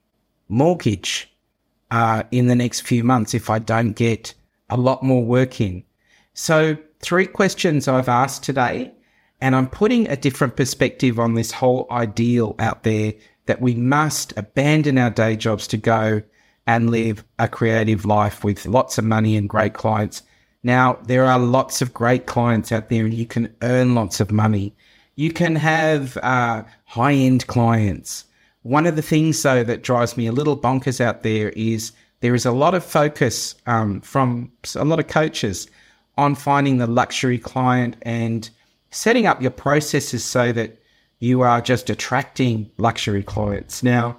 mortgage 0.47 1.31
uh, 1.91 2.23
in 2.31 2.47
the 2.47 2.55
next 2.55 2.81
few 2.81 3.03
months 3.03 3.33
if 3.33 3.49
I 3.49 3.59
don't 3.59 3.93
get 3.93 4.33
a 4.69 4.77
lot 4.77 5.03
more 5.03 5.23
work 5.23 5.59
in? 5.61 5.83
So, 6.33 6.77
three 7.01 7.25
questions 7.25 7.87
I've 7.87 8.09
asked 8.09 8.43
today, 8.43 8.93
and 9.41 9.55
I'm 9.55 9.69
putting 9.69 10.07
a 10.07 10.17
different 10.17 10.55
perspective 10.55 11.19
on 11.19 11.33
this 11.33 11.51
whole 11.51 11.87
ideal 11.91 12.55
out 12.59 12.83
there 12.83 13.13
that 13.45 13.61
we 13.61 13.75
must 13.75 14.37
abandon 14.37 14.97
our 14.97 15.09
day 15.09 15.35
jobs 15.35 15.67
to 15.67 15.77
go 15.77 16.21
and 16.67 16.89
live 16.89 17.23
a 17.39 17.47
creative 17.47 18.05
life 18.05 18.43
with 18.43 18.65
lots 18.65 18.97
of 18.97 19.05
money 19.05 19.35
and 19.35 19.49
great 19.49 19.73
clients 19.73 20.21
now, 20.63 20.99
there 21.03 21.25
are 21.25 21.39
lots 21.39 21.81
of 21.81 21.93
great 21.93 22.25
clients 22.25 22.71
out 22.71 22.89
there 22.89 23.05
and 23.05 23.13
you 23.13 23.25
can 23.25 23.55
earn 23.61 23.95
lots 23.95 24.19
of 24.19 24.31
money. 24.31 24.75
You 25.15 25.31
can 25.31 25.55
have 25.55 26.17
uh, 26.17 26.63
high 26.85 27.13
end 27.13 27.47
clients. 27.47 28.25
One 28.63 28.85
of 28.85 28.95
the 28.95 29.01
things, 29.01 29.41
though, 29.41 29.63
that 29.63 29.83
drives 29.83 30.17
me 30.17 30.27
a 30.27 30.33
little 30.33 30.57
bonkers 30.57 30.99
out 30.99 31.23
there 31.23 31.49
is 31.49 31.93
there 32.19 32.35
is 32.35 32.45
a 32.45 32.51
lot 32.51 32.75
of 32.75 32.83
focus 32.83 33.55
um, 33.65 34.01
from 34.01 34.51
a 34.75 34.83
lot 34.83 34.99
of 34.99 35.07
coaches 35.07 35.69
on 36.17 36.35
finding 36.35 36.77
the 36.77 36.87
luxury 36.87 37.39
client 37.39 37.95
and 38.01 38.49
setting 38.91 39.25
up 39.25 39.41
your 39.41 39.51
processes 39.51 40.23
so 40.23 40.51
that 40.51 40.77
you 41.19 41.41
are 41.41 41.61
just 41.61 41.89
attracting 41.89 42.71
luxury 42.77 43.23
clients. 43.23 43.83
Now, 43.83 44.17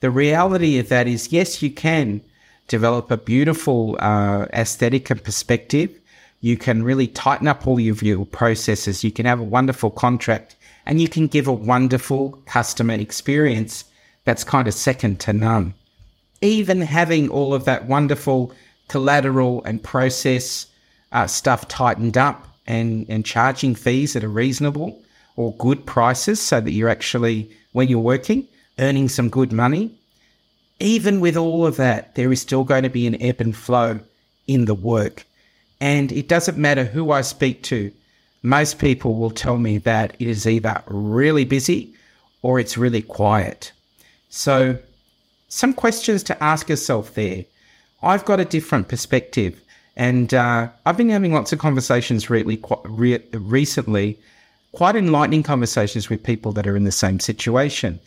the 0.00 0.10
reality 0.10 0.78
of 0.78 0.88
that 0.88 1.06
is, 1.06 1.32
yes, 1.32 1.62
you 1.62 1.70
can 1.70 2.20
develop 2.68 3.10
a 3.10 3.16
beautiful 3.16 3.96
uh, 4.00 4.46
aesthetic 4.52 5.10
and 5.10 5.22
perspective. 5.22 5.90
You 6.40 6.56
can 6.56 6.82
really 6.82 7.06
tighten 7.06 7.48
up 7.48 7.66
all 7.66 7.78
of 7.78 8.02
your 8.02 8.24
processes. 8.26 9.04
You 9.04 9.12
can 9.12 9.26
have 9.26 9.40
a 9.40 9.44
wonderful 9.44 9.90
contract 9.90 10.56
and 10.86 11.00
you 11.00 11.08
can 11.08 11.26
give 11.26 11.46
a 11.46 11.52
wonderful 11.52 12.30
customer 12.46 12.94
experience 12.94 13.84
that's 14.24 14.44
kind 14.44 14.66
of 14.66 14.74
second 14.74 15.20
to 15.20 15.32
none. 15.32 15.74
Even 16.40 16.80
having 16.80 17.28
all 17.28 17.52
of 17.52 17.66
that 17.66 17.86
wonderful 17.86 18.52
collateral 18.88 19.62
and 19.64 19.82
process 19.82 20.66
uh, 21.12 21.26
stuff 21.26 21.68
tightened 21.68 22.16
up 22.16 22.46
and, 22.66 23.06
and 23.08 23.24
charging 23.24 23.74
fees 23.74 24.12
that 24.12 24.24
are 24.24 24.28
reasonable 24.28 25.00
or 25.36 25.54
good 25.56 25.86
prices 25.86 26.40
so 26.40 26.60
that 26.60 26.72
you're 26.72 26.88
actually, 26.88 27.50
when 27.72 27.88
you're 27.88 27.98
working, 28.00 28.46
earning 28.78 29.08
some 29.08 29.28
good 29.28 29.52
money 29.52 29.96
even 30.80 31.20
with 31.20 31.36
all 31.36 31.66
of 31.66 31.76
that, 31.76 32.14
there 32.14 32.32
is 32.32 32.40
still 32.40 32.64
going 32.64 32.82
to 32.82 32.88
be 32.88 33.06
an 33.06 33.22
ebb 33.22 33.40
and 33.40 33.54
flow 33.54 34.00
in 34.46 34.64
the 34.64 34.74
work. 34.74 35.26
And 35.80 36.10
it 36.10 36.26
doesn't 36.26 36.58
matter 36.58 36.84
who 36.84 37.12
I 37.12 37.20
speak 37.20 37.62
to, 37.64 37.92
most 38.42 38.78
people 38.78 39.14
will 39.16 39.30
tell 39.30 39.58
me 39.58 39.78
that 39.78 40.16
it 40.18 40.26
is 40.26 40.46
either 40.46 40.82
really 40.86 41.44
busy 41.44 41.94
or 42.42 42.58
it's 42.58 42.78
really 42.78 43.02
quiet. 43.02 43.72
So, 44.30 44.78
some 45.48 45.74
questions 45.74 46.22
to 46.24 46.42
ask 46.42 46.68
yourself 46.68 47.14
there. 47.14 47.44
I've 48.02 48.24
got 48.24 48.40
a 48.40 48.44
different 48.44 48.88
perspective, 48.88 49.60
and 49.96 50.32
uh, 50.32 50.68
I've 50.86 50.96
been 50.96 51.10
having 51.10 51.32
lots 51.32 51.52
of 51.52 51.58
conversations 51.58 52.30
really, 52.30 52.56
quite, 52.56 52.80
re- 52.84 53.22
recently, 53.32 54.18
quite 54.72 54.96
enlightening 54.96 55.42
conversations 55.42 56.08
with 56.08 56.22
people 56.22 56.52
that 56.52 56.66
are 56.66 56.76
in 56.76 56.84
the 56.84 56.92
same 56.92 57.20
situation. 57.20 58.00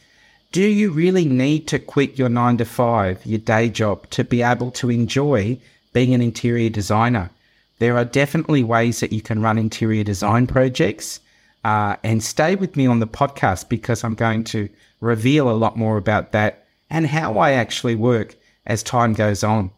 Do 0.51 0.61
you 0.61 0.91
really 0.91 1.25
need 1.25 1.67
to 1.69 1.79
quit 1.79 2.17
your 2.17 2.29
nine 2.29 2.57
to 2.57 2.65
five, 2.65 3.25
your 3.25 3.39
day 3.39 3.69
job, 3.69 4.09
to 4.11 4.23
be 4.23 4.41
able 4.41 4.71
to 4.71 4.89
enjoy 4.89 5.59
being 5.93 6.13
an 6.13 6.21
interior 6.21 6.69
designer? 6.69 7.31
There 7.79 7.97
are 7.97 8.05
definitely 8.05 8.63
ways 8.63 8.99
that 8.99 9.11
you 9.11 9.21
can 9.21 9.41
run 9.41 9.57
interior 9.57 10.03
design 10.03 10.47
projects. 10.47 11.19
Uh, 11.65 11.95
and 12.03 12.21
stay 12.21 12.55
with 12.55 12.75
me 12.75 12.85
on 12.85 12.99
the 12.99 13.07
podcast 13.07 13.69
because 13.69 14.03
I'm 14.03 14.15
going 14.15 14.43
to 14.45 14.67
reveal 14.99 15.49
a 15.49 15.55
lot 15.55 15.77
more 15.77 15.97
about 15.97 16.33
that 16.33 16.65
and 16.89 17.07
how 17.07 17.37
I 17.37 17.51
actually 17.51 17.95
work 17.95 18.35
as 18.65 18.83
time 18.83 19.13
goes 19.13 19.43
on. 19.43 19.71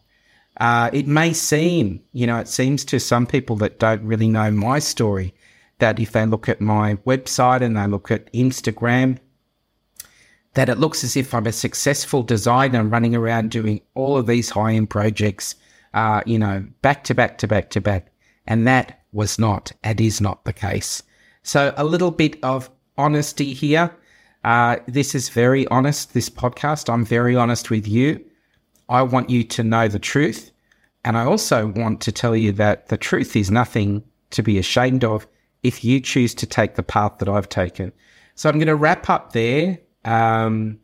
Uh, 0.58 0.90
it 0.92 1.06
may 1.06 1.32
seem, 1.32 2.02
you 2.12 2.26
know, 2.26 2.38
it 2.38 2.48
seems 2.48 2.84
to 2.84 2.98
some 2.98 3.26
people 3.26 3.56
that 3.56 3.78
don't 3.78 4.02
really 4.02 4.28
know 4.28 4.50
my 4.50 4.78
story 4.78 5.34
that 5.78 6.00
if 6.00 6.12
they 6.12 6.24
look 6.24 6.48
at 6.48 6.60
my 6.60 6.94
website 7.06 7.60
and 7.60 7.76
they 7.76 7.86
look 7.86 8.10
at 8.10 8.32
Instagram, 8.32 9.18
that 10.54 10.70
it 10.70 10.78
looks 10.78 11.04
as 11.04 11.16
if 11.16 11.34
I'm 11.34 11.46
a 11.46 11.52
successful 11.52 12.22
designer 12.22 12.82
running 12.82 13.14
around 13.14 13.50
doing 13.50 13.82
all 13.94 14.16
of 14.16 14.26
these 14.26 14.48
high 14.48 14.72
end 14.72 14.88
projects, 14.88 15.54
uh, 15.92 16.22
you 16.24 16.38
know, 16.38 16.66
back 16.80 17.04
to 17.04 17.14
back 17.14 17.36
to 17.38 17.46
back 17.46 17.68
to 17.70 17.80
back. 17.80 18.10
And 18.46 18.66
that 18.66 19.02
was 19.12 19.38
not 19.38 19.72
and 19.84 20.00
is 20.00 20.20
not 20.20 20.44
the 20.44 20.54
case. 20.54 21.02
So 21.42 21.74
a 21.76 21.84
little 21.84 22.10
bit 22.10 22.42
of 22.42 22.70
honesty 22.96 23.52
here. 23.52 23.94
Uh, 24.44 24.76
this 24.86 25.14
is 25.14 25.28
very 25.28 25.66
honest, 25.68 26.14
this 26.14 26.30
podcast. 26.30 26.90
I'm 26.90 27.04
very 27.04 27.36
honest 27.36 27.68
with 27.68 27.86
you. 27.86 28.24
I 28.88 29.02
want 29.02 29.30
you 29.30 29.44
to 29.44 29.62
know 29.62 29.88
the 29.88 29.98
truth. 29.98 30.50
And 31.04 31.16
I 31.16 31.24
also 31.24 31.68
want 31.68 32.00
to 32.02 32.12
tell 32.12 32.34
you 32.34 32.52
that 32.52 32.88
the 32.88 32.96
truth 32.96 33.36
is 33.36 33.50
nothing 33.50 34.02
to 34.30 34.42
be 34.42 34.58
ashamed 34.58 35.04
of 35.04 35.26
if 35.62 35.84
you 35.84 36.00
choose 36.00 36.34
to 36.34 36.46
take 36.46 36.74
the 36.74 36.82
path 36.82 37.18
that 37.18 37.28
I've 37.28 37.48
taken. 37.48 37.92
So 38.34 38.48
I'm 38.48 38.56
going 38.56 38.66
to 38.66 38.76
wrap 38.76 39.08
up 39.08 39.32
there. 39.32 39.78
Um, 40.04 40.80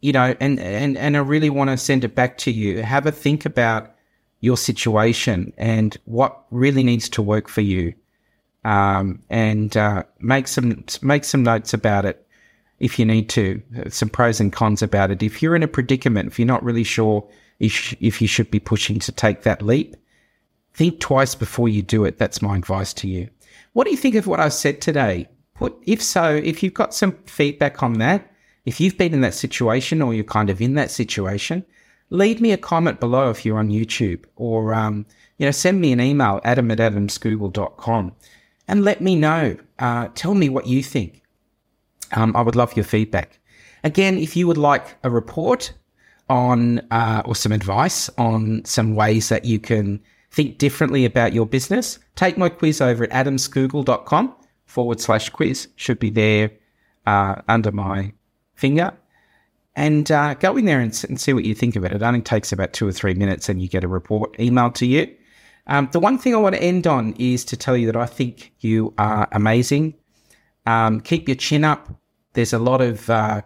you 0.00 0.12
know, 0.12 0.34
and, 0.40 0.58
and, 0.58 0.98
and 0.98 1.16
I 1.16 1.20
really 1.20 1.50
want 1.50 1.70
to 1.70 1.76
send 1.76 2.04
it 2.04 2.14
back 2.14 2.38
to 2.38 2.50
you. 2.50 2.82
Have 2.82 3.06
a 3.06 3.12
think 3.12 3.46
about 3.46 3.94
your 4.40 4.56
situation 4.56 5.52
and 5.56 5.96
what 6.04 6.44
really 6.50 6.82
needs 6.82 7.08
to 7.10 7.22
work 7.22 7.48
for 7.48 7.60
you. 7.60 7.94
Um, 8.64 9.22
and, 9.30 9.76
uh, 9.76 10.02
make 10.18 10.48
some, 10.48 10.84
make 11.00 11.24
some 11.24 11.44
notes 11.44 11.72
about 11.72 12.04
it 12.04 12.26
if 12.82 12.98
you 12.98 13.06
need 13.06 13.28
to, 13.30 13.62
some 13.88 14.10
pros 14.10 14.40
and 14.40 14.52
cons 14.52 14.82
about 14.82 15.10
it. 15.10 15.22
If 15.22 15.40
you're 15.40 15.56
in 15.56 15.62
a 15.62 15.68
predicament, 15.68 16.28
if 16.28 16.38
you're 16.38 16.46
not 16.46 16.64
really 16.64 16.84
sure 16.84 17.26
if, 17.58 17.94
if 18.00 18.20
you 18.20 18.28
should 18.28 18.50
be 18.50 18.60
pushing 18.60 18.98
to 18.98 19.12
take 19.12 19.42
that 19.42 19.62
leap, 19.62 19.96
think 20.74 21.00
twice 21.00 21.34
before 21.34 21.68
you 21.68 21.80
do 21.80 22.04
it. 22.04 22.18
That's 22.18 22.42
my 22.42 22.56
advice 22.56 22.92
to 22.94 23.08
you. 23.08 23.30
What 23.72 23.84
do 23.84 23.90
you 23.90 23.96
think 23.96 24.16
of 24.16 24.26
what 24.26 24.40
I've 24.40 24.52
said 24.52 24.80
today? 24.80 25.28
put, 25.62 25.78
if 25.86 26.02
so, 26.02 26.34
if 26.34 26.62
you've 26.62 26.74
got 26.74 26.94
some 26.94 27.12
feedback 27.26 27.82
on 27.82 27.94
that, 27.94 28.30
if 28.64 28.80
you've 28.80 28.98
been 28.98 29.14
in 29.14 29.20
that 29.22 29.34
situation 29.34 30.02
or 30.02 30.12
you're 30.12 30.24
kind 30.24 30.50
of 30.50 30.60
in 30.60 30.74
that 30.74 30.90
situation, 30.90 31.64
leave 32.10 32.40
me 32.40 32.52
a 32.52 32.56
comment 32.56 33.00
below 33.00 33.30
if 33.30 33.44
you're 33.44 33.58
on 33.58 33.68
YouTube 33.68 34.24
or, 34.36 34.74
um, 34.74 35.06
you 35.38 35.46
know, 35.46 35.52
send 35.52 35.80
me 35.80 35.92
an 35.92 36.00
email, 36.00 36.40
adam 36.44 36.70
at 36.70 36.78
adamscougall.com 36.78 38.12
and 38.68 38.84
let 38.84 39.00
me 39.00 39.16
know. 39.16 39.56
Uh, 39.78 40.08
tell 40.14 40.34
me 40.34 40.48
what 40.48 40.66
you 40.66 40.82
think. 40.82 41.21
Um, 42.12 42.36
I 42.36 42.42
would 42.42 42.56
love 42.56 42.76
your 42.76 42.84
feedback. 42.84 43.38
Again, 43.84 44.18
if 44.18 44.36
you 44.36 44.46
would 44.46 44.58
like 44.58 44.96
a 45.02 45.10
report 45.10 45.72
on 46.28 46.80
uh, 46.90 47.22
or 47.24 47.34
some 47.34 47.52
advice 47.52 48.08
on 48.16 48.64
some 48.64 48.94
ways 48.94 49.28
that 49.28 49.44
you 49.44 49.58
can 49.58 50.00
think 50.30 50.58
differently 50.58 51.04
about 51.04 51.32
your 51.32 51.46
business, 51.46 51.98
take 52.14 52.38
my 52.38 52.48
quiz 52.48 52.80
over 52.80 53.04
at 53.04 53.10
adamscougall.com 53.10 54.34
forward 54.66 55.00
slash 55.00 55.28
quiz. 55.30 55.68
Should 55.76 55.98
be 55.98 56.10
there 56.10 56.50
uh, 57.06 57.36
under 57.48 57.72
my 57.72 58.12
finger. 58.54 58.92
And 59.74 60.10
uh, 60.10 60.34
go 60.34 60.56
in 60.56 60.66
there 60.66 60.80
and, 60.80 61.04
and, 61.08 61.18
see 61.18 61.32
what 61.32 61.44
you 61.44 61.54
think 61.54 61.76
of 61.76 61.84
it. 61.84 61.92
It 61.92 62.02
only 62.02 62.20
takes 62.20 62.52
about 62.52 62.74
two 62.74 62.86
or 62.86 62.92
three 62.92 63.14
minutes 63.14 63.48
and 63.48 63.60
you 63.60 63.68
get 63.68 63.84
a 63.84 63.88
report 63.88 64.34
emailed 64.34 64.74
to 64.74 64.86
you. 64.86 65.14
Um, 65.66 65.88
the 65.92 66.00
one 66.00 66.18
thing 66.18 66.34
I 66.34 66.38
want 66.38 66.54
to 66.56 66.62
end 66.62 66.86
on 66.86 67.14
is 67.18 67.44
to 67.46 67.56
tell 67.56 67.76
you 67.76 67.86
that 67.86 67.96
I 67.96 68.04
think 68.04 68.52
you 68.60 68.92
are 68.98 69.28
amazing. 69.32 69.94
Um, 70.66 71.00
keep 71.00 71.26
your 71.26 71.36
chin 71.36 71.64
up. 71.64 71.88
There's 72.34 72.52
a 72.52 72.58
lot 72.58 72.80
of 72.80 73.08
uh, 73.10 73.42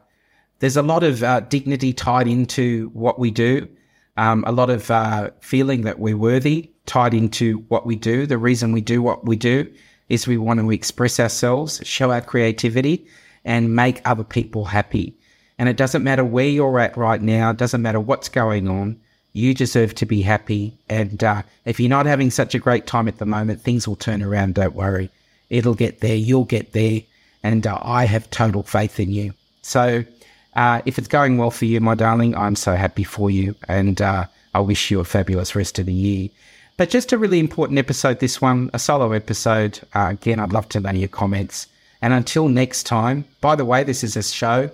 there's 0.59 0.77
a 0.77 0.83
lot 0.83 1.03
of 1.03 1.23
uh, 1.23 1.41
dignity 1.41 1.93
tied 1.93 2.29
into 2.29 2.91
what 2.95 3.19
we 3.19 3.31
do. 3.31 3.69
Um, 4.17 4.45
a 4.47 4.53
lot 4.53 4.71
of 4.71 4.91
uh, 4.91 5.31
feeling 5.41 5.83
that 5.83 5.99
we're 5.99 6.17
worthy 6.17 6.71
tied 6.87 7.13
into 7.13 7.59
what 7.69 7.85
we 7.85 7.97
do. 7.97 8.27
The 8.27 8.39
reason 8.39 8.73
we 8.73 8.81
do 8.81 9.03
what 9.03 9.27
we 9.27 9.37
do 9.37 9.71
is 10.09 10.27
we 10.27 10.39
want 10.39 10.61
to 10.61 10.71
express 10.71 11.21
ourselves, 11.21 11.81
show 11.85 12.13
our 12.13 12.21
creativity, 12.21 13.07
and 13.45 13.75
make 13.75 14.01
other 14.09 14.25
people 14.25 14.65
happy. 14.65 15.15
And 15.59 15.69
it 15.69 15.77
doesn't 15.77 16.05
matter 16.05 16.25
where 16.25 16.47
you're 16.49 16.79
at 16.79 16.97
right 16.97 17.21
now. 17.21 17.51
It 17.51 17.57
doesn't 17.57 17.83
matter 17.83 18.01
what's 18.01 18.29
going 18.29 18.69
on. 18.69 19.01
You 19.33 19.53
deserve 19.53 19.95
to 19.97 20.07
be 20.07 20.23
happy. 20.23 20.79
And 20.89 21.23
uh, 21.23 21.43
if 21.65 21.79
you're 21.79 21.91
not 21.91 22.07
having 22.07 22.31
such 22.31 22.55
a 22.55 22.59
great 22.59 22.87
time 22.87 23.09
at 23.09 23.19
the 23.19 23.27
moment, 23.27 23.61
things 23.61 23.87
will 23.87 23.97
turn 23.97 24.23
around. 24.23 24.55
Don't 24.55 24.75
worry. 24.75 25.11
It'll 25.51 25.75
get 25.75 26.01
there. 26.01 26.17
You'll 26.17 26.45
get 26.45 26.73
there. 26.73 27.03
And 27.47 27.65
uh, 27.65 27.79
I 27.81 28.07
have 28.07 28.29
total 28.31 28.65
faith 28.65 28.99
in 28.99 29.13
you. 29.13 29.33
So 29.63 30.05
uh, 30.57 30.83
if 30.85 30.99
it's 30.99 31.07
going 31.07 31.39
well 31.39 31.53
for 31.53 31.65
you, 31.65 31.81
my 31.81 31.95
darling, 31.95 32.35
I'm 32.35 32.57
so 32.57 32.75
happy 32.75 33.05
for 33.05 33.31
you. 33.31 33.55
And 33.69 34.03
uh, 34.03 34.25
I 34.53 34.59
wish 34.59 34.91
you 34.91 34.99
a 34.99 35.05
fabulous 35.05 35.55
rest 35.55 35.79
of 35.79 35.87
the 35.87 35.93
year. 35.93 36.29
But 36.77 36.91
just 36.91 37.13
a 37.13 37.19
really 37.19 37.39
important 37.39 37.79
episode, 37.79 38.19
this 38.19 38.41
one, 38.41 38.71
a 38.75 38.81
solo 38.81 39.13
episode. 39.13 39.79
Uh, 39.95 40.09
again, 40.11 40.41
I'd 40.41 40.53
love 40.53 40.69
to 40.71 40.81
know 40.81 40.91
your 40.91 41.07
comments. 41.07 41.69
And 42.03 42.13
until 42.13 42.49
next 42.49 42.83
time, 42.83 43.25
by 43.41 43.55
the 43.55 43.65
way, 43.65 43.85
this 43.85 44.03
is 44.03 44.17
a 44.17 44.25
show 44.25 44.69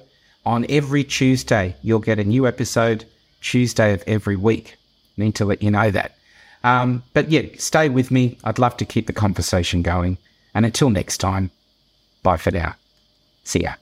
on 0.47 0.65
every 0.71 1.05
Tuesday. 1.05 1.77
You'll 1.83 1.99
get 1.99 2.19
a 2.19 2.25
new 2.25 2.47
episode 2.47 3.05
Tuesday 3.43 3.93
of 3.93 4.03
every 4.07 4.37
week. 4.37 4.77
Need 5.19 5.35
to 5.35 5.45
let 5.45 5.63
you 5.63 5.71
know 5.71 5.91
that. 5.91 6.17
Um, 6.65 7.03
but 7.13 7.31
yeah, 7.31 7.43
stay 7.59 7.91
with 7.91 8.11
me. 8.11 8.39
I'd 8.45 8.59
love 8.59 8.79
to 8.79 8.87
keep 8.87 9.09
the 9.09 9.13
conversation 9.13 9.83
going. 9.83 10.17
And 10.55 10.65
until 10.65 10.89
next 10.89 11.19
time, 11.19 11.51
bye 12.23 12.37
for 12.37 12.51
now. 12.51 12.75
See 13.45 13.63
ya. 13.63 13.75